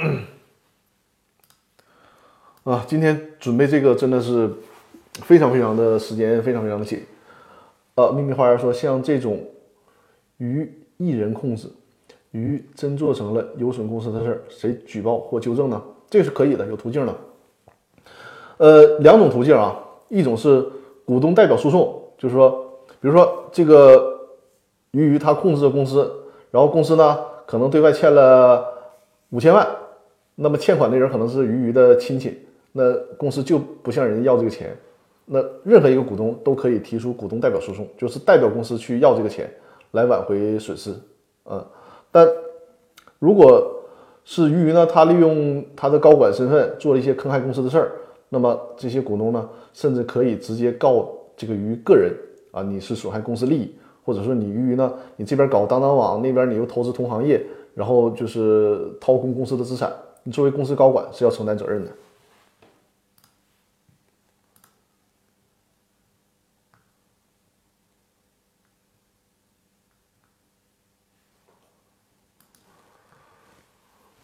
[2.64, 4.48] 啊，今天准备这个真的是
[5.12, 7.02] 非常非常的时间，非常非常的紧。
[7.96, 9.44] 呃，秘密花园说，像这种
[10.36, 11.68] 于一人控制，
[12.30, 15.82] 于真做成了有损公司的事儿，谁举报或纠正呢？
[16.08, 17.16] 这个是可以的，有途径的。
[18.58, 19.76] 呃，两种途径啊，
[20.08, 20.64] 一种是
[21.10, 22.64] 股东代表诉讼，就是说，
[23.00, 24.16] 比如说这个
[24.92, 26.08] 于于他控制的公司，
[26.52, 28.64] 然后公司呢可能对外欠了
[29.30, 29.66] 五千万。
[30.36, 32.38] 那么欠款的人可能是俞渝的亲戚，
[32.70, 34.76] 那公司就不向人家要这个钱。
[35.24, 39.52] 那任何一个股东都可以提出股东代表诉讼，就是代表公司去要这个钱
[39.90, 40.94] 来挽回损失。
[41.46, 41.66] 嗯，
[42.12, 42.24] 但
[43.18, 43.82] 如果
[44.24, 47.90] 是俞渝呢，他利用他的高管身份做了一些坑害公司的事儿，
[48.32, 52.16] 那么这些股东呢，甚至可以直接告这个于个人
[52.52, 53.74] 啊，你是损害公司利益，
[54.04, 59.92] 或者说你俞渝呢，你这边搞当当网，那边你又投资同行业，然后就是掏空公司的资产。
[60.22, 61.90] 你作为公司高管是要承担责任的。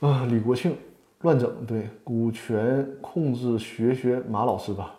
[0.00, 0.76] 啊，李国庆
[1.26, 4.94] 乱整，对股权控制，学学马老师吧。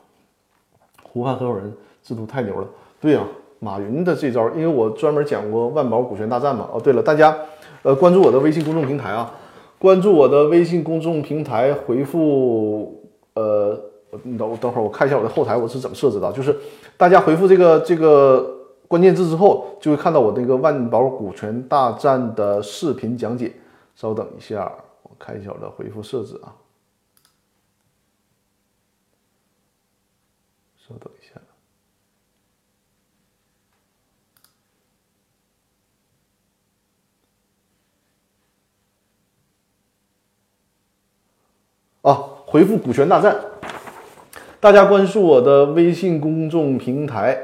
[1.01, 1.73] 湖畔合伙人
[2.03, 2.67] 制度太牛了，
[2.99, 3.23] 对呀，
[3.59, 6.67] 马云的这招，因为我专门讲过万宝股权大战嘛。
[6.73, 7.33] 哦，对了，大家
[7.81, 9.33] 呃关注我的微信公众平台啊。
[9.79, 13.01] 关注我的微信公众平台，回复
[13.35, 13.79] 呃，
[14.37, 16.53] 等我等会儿我看一下我的后台我是怎么设置的，就是
[16.97, 18.53] 大家回复这个这个
[18.89, 23.53] 关键字之后，就会看到我那个万宝股权大战的视频讲解。
[23.95, 24.71] 稍等一下，
[25.17, 26.55] 我看一下我的回复设置啊，
[30.77, 31.41] 稍等一下。
[42.03, 42.13] 啊，
[42.45, 43.35] 回复“股权大战”，
[44.61, 47.37] 大家关注我的微信公众平台，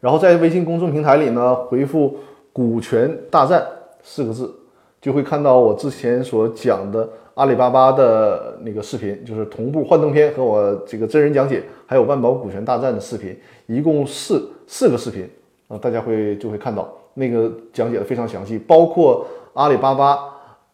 [0.00, 2.18] 然后在微信公众平台里呢，回复
[2.52, 3.66] “股权大战”
[4.02, 4.59] 四个字，
[5.00, 13.34] 就会看到我之前所讲的阿里巴巴的那个视频，就是同步幻灯片和我这个真人讲解，还有万宝股权大战的视频，
[13.66, 15.28] 一共四四个视频
[15.68, 20.18] 啊，大家会就会看到那个讲解的非常详细，包括阿里巴巴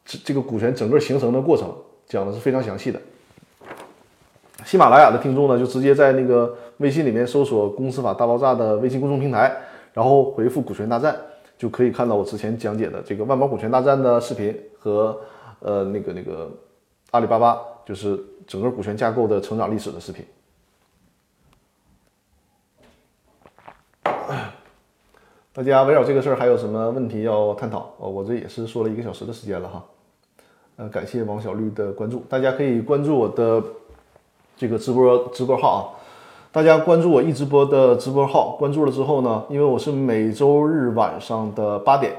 [0.04, 1.72] 这这个股权整个形成的过程，
[2.06, 3.00] 讲的是非常详细的。
[4.64, 9.54] 喜马拉雅的听众呢，就直接在那个微信里面搜索“公司法大爆炸”的微信公众平台，
[9.92, 11.16] 然后回复“股权大战”，
[11.56, 15.18] 就可以看到我之前讲解的这个万宝股权大战的视频和
[15.60, 16.50] 呃那个那个
[17.10, 20.24] 阿里巴巴就是整个股权架构的成长历史的视频。
[25.52, 27.90] 大家围绕这个事儿还有什么问题要探讨？
[27.98, 29.84] 哦，我这也是说了一个小时的时间了哈。
[30.76, 33.62] 呃，感谢王小绿的关注，大家可以关注我的。
[34.58, 35.80] 这个直播直播号啊，
[36.56, 42.16] 大家关注我易直播的直播号，关注了之后呢，因为我是每周日晚上的八点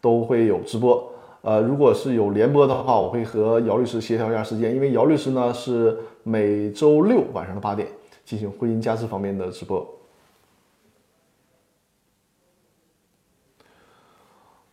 [0.00, 7.88] 都会有直播，呃，如果是有连播的话，我会和姚律师协调一下时间，因为姚律师呢是每周六晚上的八点
[8.24, 9.84] 进行婚姻家事方面的直播。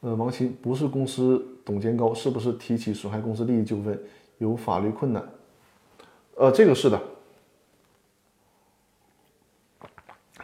[0.02, 4.00] 呃，王琴不是公司董监高，是不是提起损害公司利益纠纷
[4.38, 5.28] 有法律困难？
[6.36, 7.02] 呃，这个是的，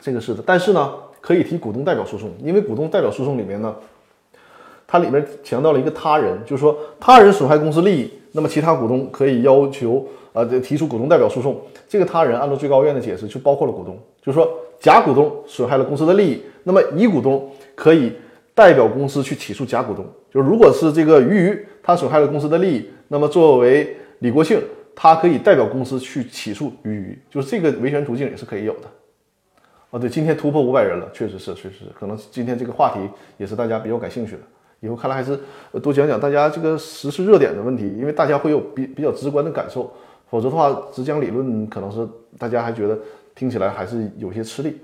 [0.06, 3.76] 这个是的，但是呢，可以提股东代表诉讼，因为股东代表诉讼里面呢，
[4.86, 11.60] 它里面强调了一个他人，就是说他人损害公司利益，那么其他股东可以要求呃提出股东代表诉讼。
[11.90, 14.48] 这个他人按照最高院的解释，就包括了股东，就是说
[14.80, 18.14] 甲股东损害了公司的利益，那么乙股东可以
[18.54, 20.06] 代表公司去起诉甲股东。
[20.32, 24.62] 就如果是这个鱼鱼他损害了公司的利益，那么作为李国庆，
[24.96, 28.82] 他可以代表公司去起诉鱼鱼，就是这个维权途径也是可以有的。
[29.96, 33.00] 哦，对，今天突破五百人了，确实是，确实是，可能今天这个话题
[33.38, 34.42] 也是大家比较感兴趣的。
[34.82, 35.40] 以后看来还是
[35.82, 39.90] 多讲讲大家这个时事热点的问题，因为大家会有比比较直观的感受。
[40.30, 42.06] 否则的话，只讲理论，可能是
[42.38, 43.00] 大家还觉得
[43.34, 44.82] 听起来还是有些吃力。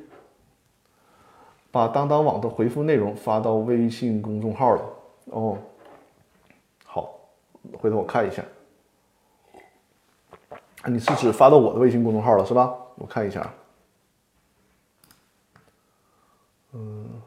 [1.72, 4.82] 把当当网的回复内容发到微信公众号了。
[5.26, 5.58] 哦，
[6.86, 7.20] 好，
[7.78, 8.42] 回头我看一下。
[10.86, 12.74] 你是指发到我的微信公众号了是吧？
[12.96, 13.54] 我看一下。
[16.74, 17.22] 嗯，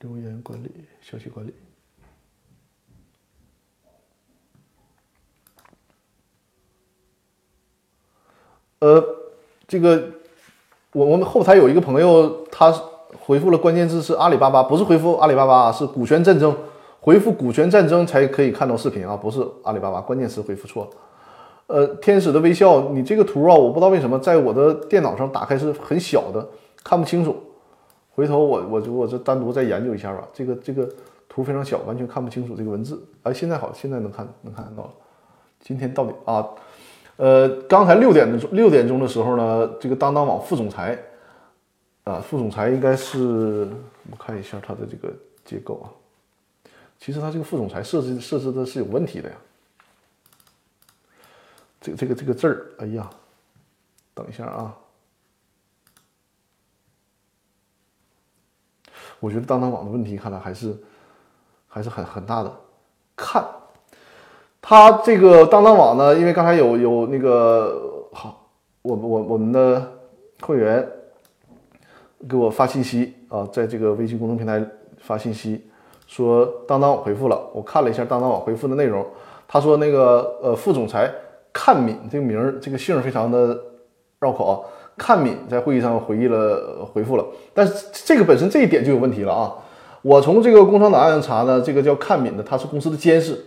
[0.00, 1.54] 留言管理，消息管理。
[8.80, 9.02] 呃，
[9.66, 10.10] 这个
[10.92, 12.70] 我我们后台有一个朋友，他
[13.18, 16.54] 回复了关键字是阿里巴巴，不是回复阿里巴巴啊，是股权战争，
[17.00, 20.90] 回复股权战争才可以看到视频啊，不是阿里巴巴，关键词回复错了。
[21.68, 26.46] 呃，天使的微笑，你这个图啊，我不知道为什么在我的电脑上打开是很小的，
[26.84, 27.42] 看不清楚。
[28.14, 30.28] 回头我我就我这单独再研究一下吧。
[30.32, 30.88] 这个这个
[31.28, 33.02] 图非常小，完全看不清楚这个文字。
[33.24, 34.90] 哎，现在好，现在能看能看得到了。
[35.60, 36.46] 今天到底啊？
[37.16, 40.98] 呃，刚才六点的六点钟的时候呢，这个当当网副总裁
[42.04, 43.68] 啊，副总裁应该是
[44.10, 45.12] 我看一下他的这个
[45.44, 45.86] 结构啊。
[46.98, 49.36] 其实他这个副总裁设置设置的是有问题的呀。
[51.80, 53.10] 这个这个这个字儿，哎呀，
[54.14, 54.76] 等一下啊。
[59.24, 60.76] 我觉得当当网的问题看来还是
[61.66, 62.52] 还是很很大的。
[63.16, 63.42] 看。
[64.66, 68.48] 他这个当当网呢，因为刚才有有那个好，
[68.80, 69.92] 我我我们的
[70.40, 70.88] 会员
[72.26, 74.64] 给我发信息啊，在这个微信公众平台
[74.96, 75.68] 发信息
[76.06, 79.06] 说当当网回复了，我看了一下当当网回复的内容，
[79.46, 81.12] 他说那个呃副总裁
[81.52, 83.60] 看敏这个名儿这个姓非常的
[84.18, 84.54] 绕口啊，
[84.96, 89.54] 看敏在会议上回忆了回复了，但是这个本身这一点就有问题了啊，
[90.02, 93.38] 我从这个工商档案上查呢，这个叫看敏的他是公司的监事。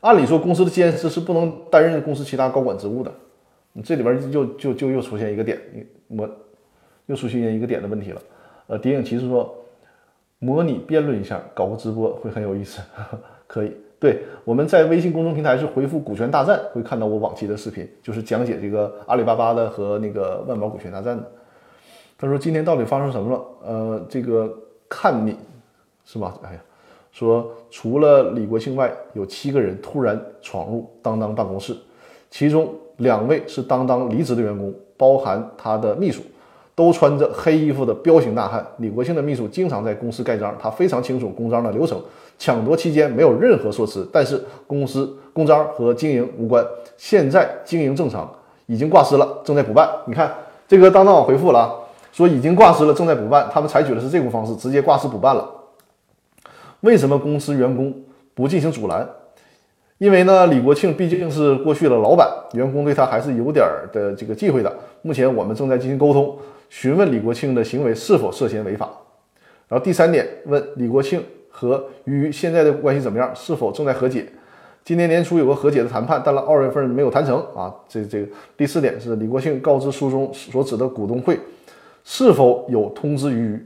[0.00, 3.12] 按理说，公司的监事是不能担任公司其他高管职务的。
[3.72, 5.60] 你这里边就就就又出现一个点，
[6.06, 6.28] 模
[7.06, 8.22] 又出现一个点的问题了。
[8.68, 9.52] 呃，谍影骑士说，
[10.38, 12.80] 模拟辩论一下，搞个直播会很有意思。
[13.48, 21.24] 可以，对，我们在微信公众平台是回复“股权大战”，会看到我往期的视频，就是讲解这个阿里巴巴的和那个万宝股权大战的。
[22.16, 23.44] 他说今天到底发生什么了？
[23.66, 24.52] 呃，这个
[24.88, 25.36] 看你，
[26.04, 26.34] 是吧？
[26.42, 26.60] 哎呀。
[27.10, 31.74] 说，除了李国庆外，有七个人突然闯入当当办公室，
[32.30, 36.22] 其中两位是当当离职的员工，包含他的秘书，
[36.78, 38.64] 都穿着黑衣服的彪形大汉。
[38.76, 42.00] 李国庆的秘书经常在公司盖章，他非常清楚公章的流程。
[42.38, 46.64] 抢夺期间没有任何说辞，但是公司公章和经营无关，
[46.96, 48.32] 现在经营正常，
[48.66, 49.90] 已经挂失了，正在补办。
[50.06, 50.32] 你看
[50.68, 51.74] 这个当当网回复了，
[52.12, 53.48] 说已经挂失了，正在补办。
[53.52, 55.50] 他们采取的是这种方式，直接挂失补办了。
[56.82, 57.92] 为什么公司员工
[58.34, 59.04] 不进行阻拦？
[59.98, 64.72] 因为呢，李国庆毕竟是过去的老板，员工对他还是有点的这个忌讳的。
[65.02, 66.36] 目前我们正在进行沟通，
[66.68, 68.90] 询问李国庆的行为是否涉嫌违法。
[69.68, 74.26] 然后第三点，问李国庆和于现在的关系怎么样，是否正在和解？
[74.84, 77.74] 今年年初有个和解的谈判，但了二月份没有谈成啊。
[77.86, 81.38] 这这个第四点是李国庆告知书中所指的股东会
[82.04, 83.62] 是否有通知于。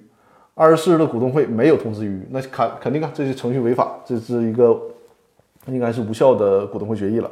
[0.54, 4.78] 二十四日的股东会没有通知于，那肯肯定啊，这是程序违法，这是一个
[5.66, 7.30] 应该是无效的股东会决议了。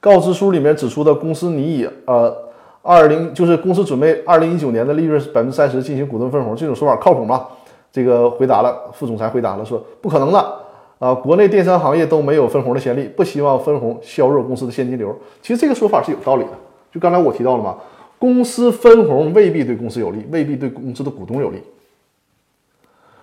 [0.00, 2.34] 告知书里面指出的公司拟以呃
[2.82, 7.46] 二零就是公司准备二零一九年的利润百分之三十进行股东分红，这种说法靠谱吗？
[7.92, 10.60] 这个回答了，副总裁回答了说不可能的
[10.98, 15.14] 啊，国内电商行业都没有分红的先例，不希望分红削弱公司的现金流。
[15.42, 16.50] 其实这个说法是有道理的，
[16.92, 17.76] 就刚才我提到了嘛，
[18.18, 21.62] 公司分红未必对公司有利，未必对公司的股东有利。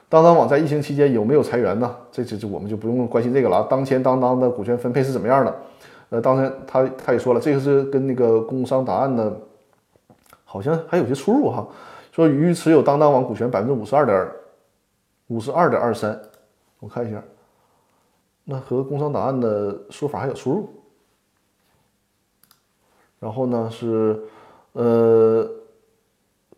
[0.09, 1.93] 当当网在疫情期间有没有裁员呢？
[2.11, 3.65] 这这这我们就不用关心这个了。
[3.69, 5.55] 当前当当的股权分配是怎么样的？
[6.09, 9.37] 呃，当然他他也说了，这个是跟那个工商档案的，
[10.45, 11.67] 好像还有些出入哈。
[12.11, 14.27] 说于持有当当网股权百分之五十二点
[15.27, 16.19] 五十二点二三，
[16.79, 17.21] 我看一下，
[18.43, 20.69] 那和工商档案的说法还有出入。
[23.19, 24.19] 然后呢是
[24.73, 25.47] 呃，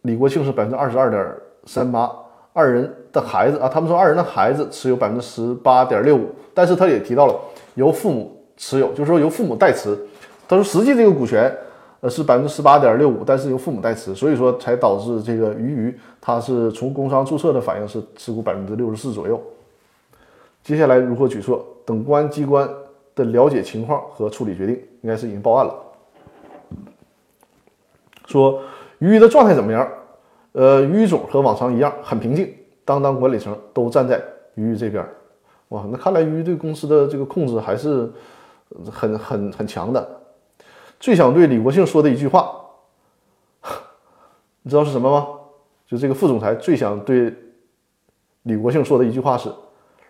[0.03, 1.35] 李国庆是百分之二十二点
[1.65, 2.09] 三八，
[2.53, 7.39] 二人的孩子啊，他们说二人的孩子持有百分之十八点六五，但是他也提到了
[7.75, 9.97] 由父母持有，就是说由父母代持。
[10.47, 11.51] 他说实际这个股权
[12.01, 19.41] 呃是百分之十八点六五，但是由父母代持，所以说才导致这个鱼鱼他是从工商注册的反应是持股百分之六十四左右。
[20.61, 21.65] 接下来如何举措？
[21.85, 22.69] 等公安机关
[23.15, 25.73] 的了解情况和处理决定，应该是已经报案了。
[28.27, 28.61] 说
[28.99, 29.87] 鱼鱼的状态怎么样？
[30.51, 32.53] 呃，鱼鱼总和往常一样，很平静。
[32.83, 34.21] 当当管理层都站在
[34.55, 35.03] 鱼鱼这边。
[35.69, 38.11] 哇，那看来鱼鱼对公司的这个控制还是
[38.91, 40.21] 很很很强的。
[40.99, 42.53] 最想对李国庆说的一句话，
[44.61, 45.27] 你知道是什么吗？
[45.87, 47.33] 就这个副总裁最想对
[48.43, 49.51] 李国庆说的一句话是：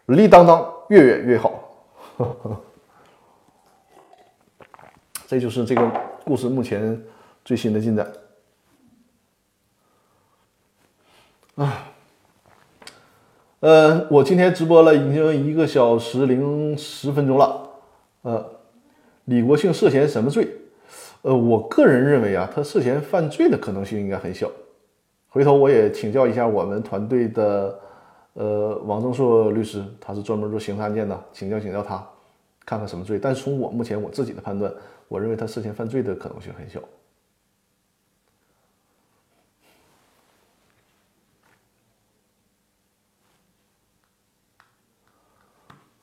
[0.08, 1.54] 离当当，越远越好。
[5.26, 5.90] 这就是这个
[6.26, 7.02] 故事目前
[7.46, 8.12] 最新的进展。
[11.56, 11.88] 啊，
[13.60, 17.69] 呃，我今天直播了已经一个小时零十分钟了。
[18.22, 18.46] 呃，
[19.26, 20.48] 李国庆涉嫌什么罪？
[21.22, 24.50] 呃，我个人认为啊，他涉嫌犯罪的可能性应该很小。
[25.28, 27.80] 回头我也请教一下我们团队的
[28.34, 31.98] 呃王正硕律师，他是专门做刑事案件的，请教请教他，
[32.66, 33.20] 看看什么罪。
[33.20, 34.74] 但是从我目前我自己的判断，
[35.08, 36.82] 我认为他涉嫌犯罪的可能性很小。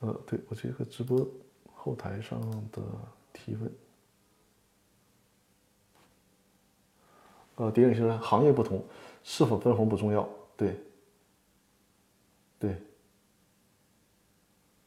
[0.01, 1.27] 呃，对我这个直播
[1.87, 2.41] 后台上
[2.73, 2.83] 的
[3.33, 3.73] 提问。
[7.55, 8.83] 呃，狄影说行业不同，
[9.23, 10.29] 是否分红不重要。
[10.57, 10.77] 对，
[12.59, 12.77] 对，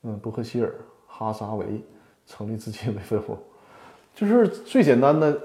[0.02, 0.76] 嗯，伯克希尔、
[1.08, 1.82] 哈撒韦
[2.28, 3.40] 成立至今没分红，
[4.14, 5.42] 就是最简单的，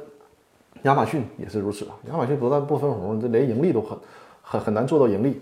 [0.82, 1.96] 亚马逊也是如此啊。
[2.08, 3.96] 亚马逊不但不分红，这连盈利都很
[4.42, 5.40] 很很难做到盈利。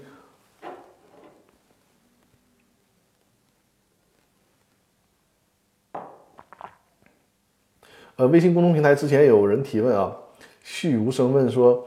[8.23, 10.16] 呃，微信公众平台之前有人提问啊。
[10.62, 11.85] 续无声问说：“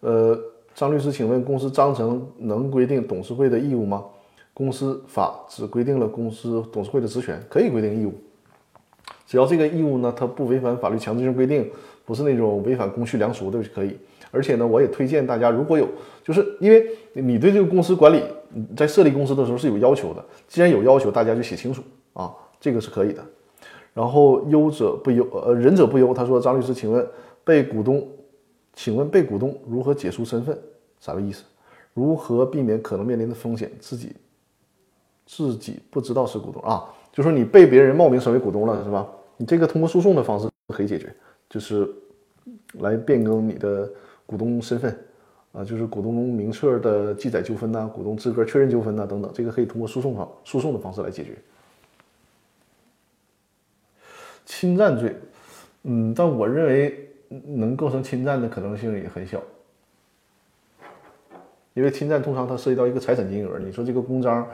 [0.00, 0.38] 呃，
[0.74, 4.04] 张律师，请问公司章程能规定董事会的义务吗？
[4.52, 8.12] 公司法只规定了公司董事会的职权，可以规定义务。
[9.26, 11.70] 只要这个义务呢，它不违反法律强制性规定，
[12.04, 13.96] 不是那种违反公序良俗的就可以。
[14.30, 15.88] 而且呢，我也推荐大家，如果有，
[16.22, 18.22] 就是因为你对这个公司管理，
[18.76, 20.22] 在设立公司的时候是有要求的。
[20.48, 21.80] 既然有要求，大家就写清楚
[22.12, 23.24] 啊，这个是可以的。
[23.98, 26.14] 然后优者不优，呃，仁者不优。
[26.14, 27.04] 他说，张律师，请问
[27.42, 28.06] 被股东。”
[28.72, 30.56] 请问被股东如何解除身份？
[31.00, 31.42] 啥个意思？
[31.94, 33.68] 如何避免可能面临的风险？
[33.80, 34.12] 自己
[35.26, 36.84] 自己不知道是股东啊？
[37.12, 39.04] 就说你被别人冒名成为股东了，是吧？
[39.36, 41.12] 你这个通过诉讼的方式可以解决，
[41.50, 41.92] 就是
[42.74, 43.90] 来变更你的
[44.24, 44.96] 股东身份
[45.50, 51.36] 啊，就是股东名册的记载纠纷呐，股东资格确认纠纷呐等等，这个可以通过诉讼方诉讼的方式来解决。
[54.48, 55.14] 侵占罪，
[55.82, 57.04] 嗯，但我认为。
[57.30, 59.38] 能构成侵占的可能性也很小，
[61.74, 64.48] 因为侵占通常它涉及到一个财产金额，你说这个公章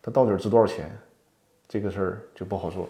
[0.00, 0.96] 它到底值多少钱，
[1.68, 2.88] 这个事儿就不好说。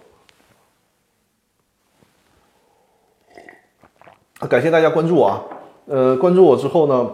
[4.46, 5.42] 感谢大家关注啊，
[5.86, 7.10] 呃，关注我之后呢，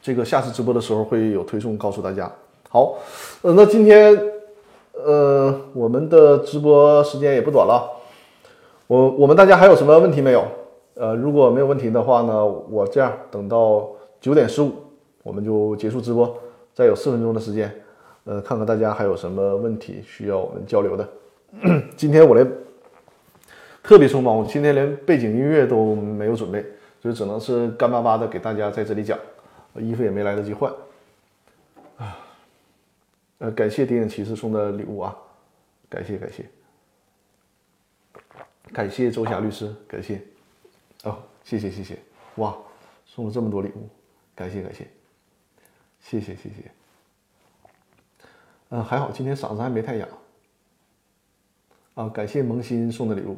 [0.00, 2.32] 这个下次直播的时候会有推送告诉大家。
[2.70, 2.96] 好，
[3.42, 4.18] 呃，那今天
[4.94, 7.86] 呃我们的直播时间也不短了，
[8.94, 10.46] 我我们大家还有什么问题没有？
[10.94, 13.90] 呃，如果没有问题的话呢，我这样等到
[14.20, 14.72] 九点十五，
[15.24, 16.32] 我们就结束直播，
[16.72, 17.74] 再有四分钟的时间，
[18.22, 21.08] 呃，看看大家还有什么问题需要我们交流的。
[21.96, 22.48] 今天我连
[23.82, 26.64] 特别匆忙，我今天连背景音乐都没有准备，
[27.02, 29.18] 所以只能是干巴巴的给大家在这里讲，
[29.74, 30.72] 衣服也没来得及换。
[31.96, 32.16] 啊，
[33.38, 35.16] 呃，感谢电影骑士送的礼物啊，
[35.88, 36.44] 感谢感谢，
[38.72, 40.20] 感谢周霞律师，感谢。
[41.04, 41.98] 哦，谢谢谢谢，
[42.36, 42.56] 哇，
[43.04, 43.88] 送了这么多礼物，
[44.34, 44.86] 感谢感谢，
[46.00, 46.70] 谢谢谢谢。
[48.70, 50.08] 嗯，还好今天嗓子还没太哑。
[51.94, 53.36] 啊，感谢萌新送的礼物。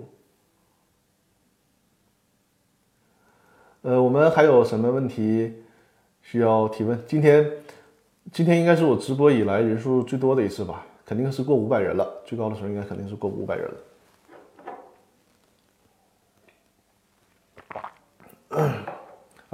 [3.82, 5.62] 呃，我们还有什么问题
[6.23, 6.98] 需要提问？
[7.07, 7.51] 今天
[8.32, 13.77] 今天应该是我直播以来人数最多的一次吧，肯定是过五百人了，最高的时候应该肯定是过五百人了。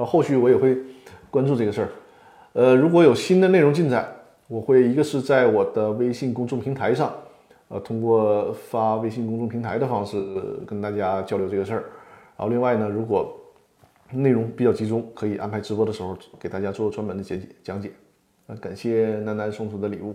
[0.05, 0.77] 后续我也会
[1.31, 1.89] 关注这个事儿，
[2.53, 4.11] 呃，如果有新的内容进展，
[4.49, 7.13] 我会一个是在我的微信公众平台上，
[7.69, 10.23] 呃，通过发微信公众平台的方式
[10.67, 11.85] 跟大家交流这个事儿。
[12.37, 13.35] 然后另外呢，如果
[14.11, 17.91] 内容比较集中，可以安排直播的时候给大家做专门的讲解讲解。
[18.47, 20.15] 啊，感谢楠楠送出的礼物。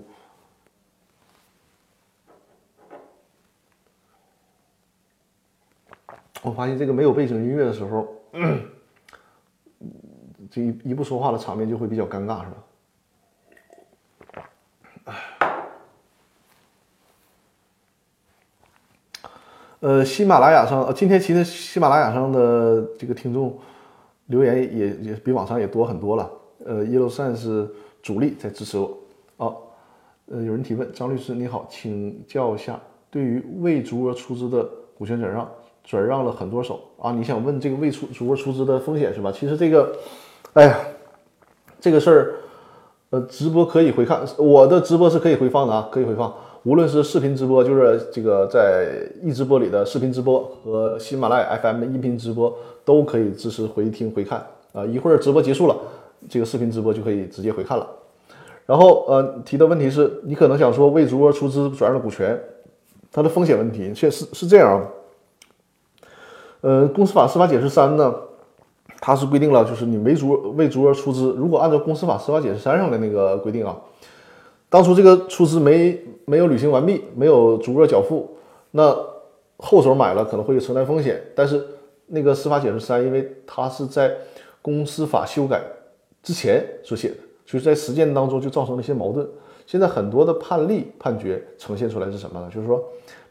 [6.44, 8.08] 我发现这个没有背景音乐的时候，
[10.50, 12.58] 这一一不说话的场面就会比较尴尬，是吧？
[19.80, 23.58] 呃，喜马拉雅上，呃，今天其实喜马拉雅上的这个听众
[24.26, 26.32] 留言也也比往常也多很多了。
[26.66, 27.70] 呃，耶路善是
[28.02, 28.98] 主力在支持我。
[29.38, 29.56] 哦，
[30.26, 32.80] 呃，有人提问，张律师你好，请教一下，
[33.10, 34.68] 对于未足额出资的
[34.98, 35.50] 股权转让。
[35.84, 37.14] 转让了很多手啊！
[37.14, 39.32] 你想问这个未出足额出资的风险是吧？
[39.32, 39.98] 其实这个，
[40.58, 40.80] 哎呀，
[41.80, 42.34] 这个事儿，
[43.12, 46.34] 呃，直播可以回看，我的直播是可以回放的啊，可以回放。
[46.64, 48.88] 无论是视频直播，就是这个在
[49.22, 52.52] 易直播里的视频直播和喜马拉雅 FM 的音频直播，
[52.84, 54.44] 都可以支持回听回看
[54.74, 54.84] 啊。
[54.84, 55.78] 一会儿直播结束了，
[56.28, 57.88] 这个视频直播就可以直接回看了。
[58.66, 62.36] 然后呃，提的问题是你可能想说未足额出资转让的股权，
[63.12, 64.84] 它的风险问题，确实是这样。
[66.62, 68.12] 呃，公司法司法解释三呢，
[69.08, 73.74] 它是规定了，就是你没足未足额出资，如果按照公司法司法解释三上的那个规定啊，
[74.68, 78.30] 当初这个出资没没有履行完毕，没有足额缴付，
[78.72, 78.94] 那
[79.56, 81.24] 后手买了可能会承担风险。
[81.34, 81.66] 但是
[82.08, 84.14] 那个司法解释三，因为它是在
[84.62, 85.62] 公司法修改
[86.22, 87.16] 之前所写的，
[87.46, 89.26] 所以在实践当中就造成了一些矛盾。
[89.66, 92.52] 现在很多的判例判决呈现出来是什么呢？
[92.54, 92.84] 就是说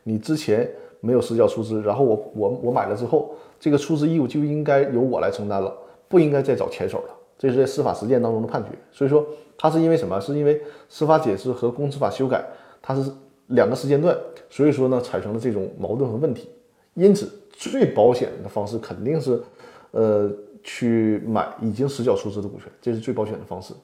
[0.05, 0.67] 你之前。
[1.01, 5.75] 没有实缴出资，然后我我我买了之后，这个出资义务就应该由我来承担了，
[6.09, 7.15] 不应该再找前手了。
[7.39, 8.71] 这是在司法实践当中的判决。
[8.93, 9.27] 所以说，
[9.57, 10.21] 它是因为什么？
[10.21, 12.45] 是因为司法解释和公司法修改，
[12.81, 13.11] 它是
[13.49, 14.17] 两个时间段，
[14.49, 16.49] 所以说呢，产生了这种矛盾和问题。
[16.95, 19.43] 因此，最保险的方式肯定是，
[19.91, 20.31] 呃，
[20.63, 23.75] 去买已经实缴出资的股权，这是最保险的方式。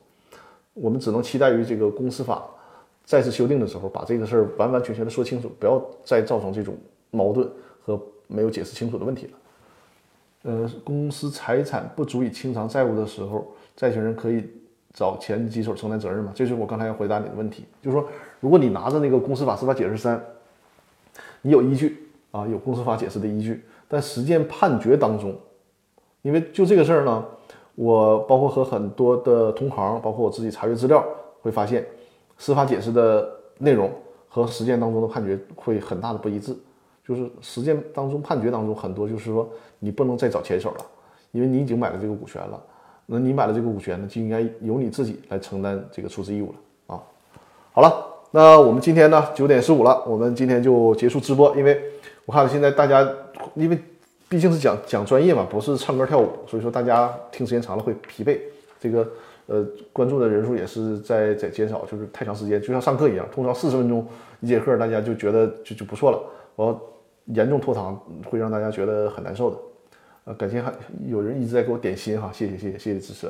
[0.74, 2.46] 我们只能期待于这个公司法
[3.04, 6.76] 再次修订的时候，把这个事儿完完全全的说清楚，不要再造成这种。
[7.14, 7.46] 矛盾
[7.84, 9.32] 和没有解释清楚的问题了。
[10.42, 13.46] 呃，公司财产不足以清偿债务的时候，
[13.76, 14.44] 债权人可以
[14.92, 16.32] 找前几手承担责任吗？
[16.34, 18.06] 这是我刚才要回答你的问题，就是说，
[18.40, 20.20] 如果你拿着那个公司法司法解释三，
[21.42, 25.32] 你有依据啊，有公司法解释的依据，但实践判决当中，
[26.22, 27.24] 因为就这个事儿呢，
[27.76, 31.04] 我包括和很多的同行，包括我自己查阅资料，
[31.40, 31.86] 会发现
[32.36, 33.90] 司法解释的内容
[34.28, 36.52] 和实践当中的判决会很大的不一致。
[37.14, 39.48] 就是实践当中判决当中很多就是说
[39.78, 40.86] 你不能再找前手了，
[41.32, 42.62] 因为你已经买了这个股权了，
[43.06, 47.02] 那你买了这个股权呢，就应该由你自己来承担这个出资义务了啊。
[47.72, 51.82] 好了，那我们今天呢九点十五了，我们今天就结束直播，因为
[52.24, 53.06] 我看现在大家
[53.54, 53.78] 因为
[54.28, 58.38] 毕竟是讲讲专业嘛，不是唱歌跳舞，所以说大家听时间长了会疲惫，
[58.78, 59.06] 这个
[59.46, 64.06] 呃关注的人数也是在在减少，就是太长时间，就像上课一样，通常四十分钟
[64.40, 66.22] 一节课，大家就觉得就就不错了，
[66.56, 66.80] 我。
[67.26, 69.56] 严重拖堂会让大家觉得很难受的，
[70.24, 70.72] 呃，感谢还
[71.06, 73.28] 有人一直在给我点心哈，谢谢谢谢谢谢支持。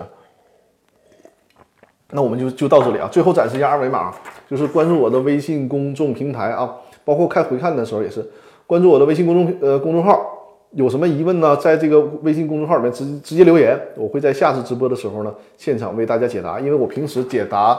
[2.11, 4.13] 那我们就就到这里啊，最后展示一下二维码，
[4.49, 6.75] 就是关注我的微信公众平台啊，
[7.05, 8.23] 包括看回看的时候也是
[8.67, 10.29] 关注我的微信公众呃公众号。
[10.75, 11.55] 有什么疑问呢？
[11.59, 16.59] 在这个微信公众号里面直直接留言，我会在下次直播的时候呢现场为大家解答。
[16.59, 17.79] 因为我平时解答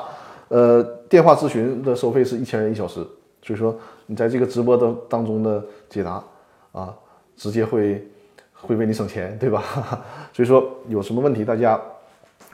[0.50, 3.04] 呃电话咨询的收费是一千元一小时，
[3.44, 3.76] 所以说。
[4.06, 6.22] 你在这个直播的当中的解答
[6.74, 6.94] 啊，
[7.38, 8.06] 直接会
[8.54, 9.64] 会为你省钱，对吧？
[10.34, 11.80] 所以说有什么问题，大家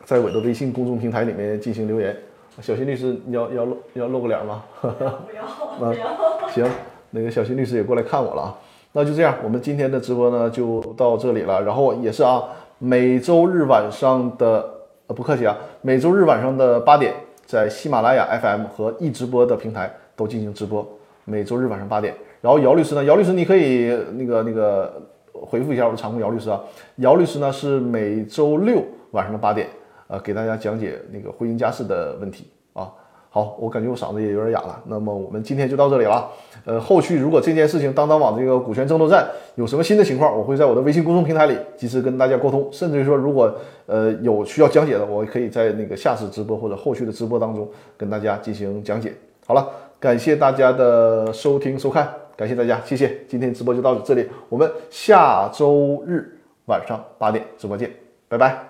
[0.05, 2.15] 在我的微信公众平台里面进行留言。
[2.61, 4.63] 小新律师，你要要露要露个脸吗？
[4.79, 4.87] 不
[5.35, 5.43] 要
[5.79, 6.49] 不要。
[6.49, 6.71] 行，
[7.09, 8.55] 那个小新律师也过来看我了啊。
[8.91, 11.59] 那就这样，我们今天的直播呢就到这里了。
[11.63, 12.43] 然后也是啊，
[12.77, 14.69] 每周日晚上的
[15.07, 20.85] 呃不客气啊，每周日晚上的八点，在喜马拉雅 FM 和易直播的平台都进行直播。
[21.23, 23.03] 每周日晚上八点，然后姚律师呢？
[23.05, 25.01] 姚律师，你可以那个那个
[25.31, 26.59] 回复一下我的场控姚律师啊。
[26.97, 29.67] 姚律师呢是每周六晚上的八点，
[30.07, 32.91] 呃，给大家讲解那个婚姻家事的问题啊。
[33.29, 36.27] 好，我感觉我嗓子也有点哑了，那么我们今天就到这里了。
[36.65, 43.53] 呃，后续如果这件事情当当网这个股权争夺战有什么新的情况，我会在我的微信公众平台里及时跟大家沟通，甚至于说如果
[43.85, 49.13] 呃有需要讲解的，我可以在那个下次直播或者后续的直播当中跟大家进行讲解。
[49.45, 49.69] 好了。
[49.99, 53.21] 感谢大家的收听收看，感谢大家，谢谢。
[53.27, 57.93] 今天直播就到这里，我们下周日晚上八点直播见，
[58.29, 58.65] 拜拜。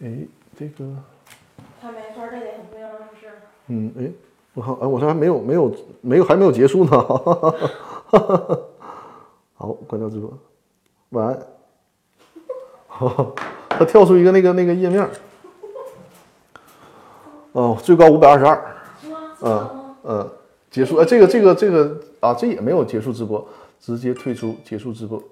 [0.00, 0.26] 哎，
[0.56, 0.84] 这个
[1.80, 2.88] 他没法，这得很重要，
[3.20, 3.28] 是？
[3.68, 4.10] 嗯，哎，
[4.54, 6.90] 我看，哎，我这还没有，没有，没有，还没有结束呢。
[9.54, 10.36] 好，关掉直播，
[11.10, 11.38] 晚安。
[12.98, 13.32] 好，
[13.68, 15.08] 它跳出一个那个那个页面。
[17.52, 18.76] 哦，最高五百二十二。
[19.40, 19.70] 嗯
[20.02, 20.30] 嗯，
[20.68, 20.96] 结束。
[20.96, 23.46] 哎，这个这个这个啊，这也没有结束直播，
[23.80, 25.22] 直接退出结束直播。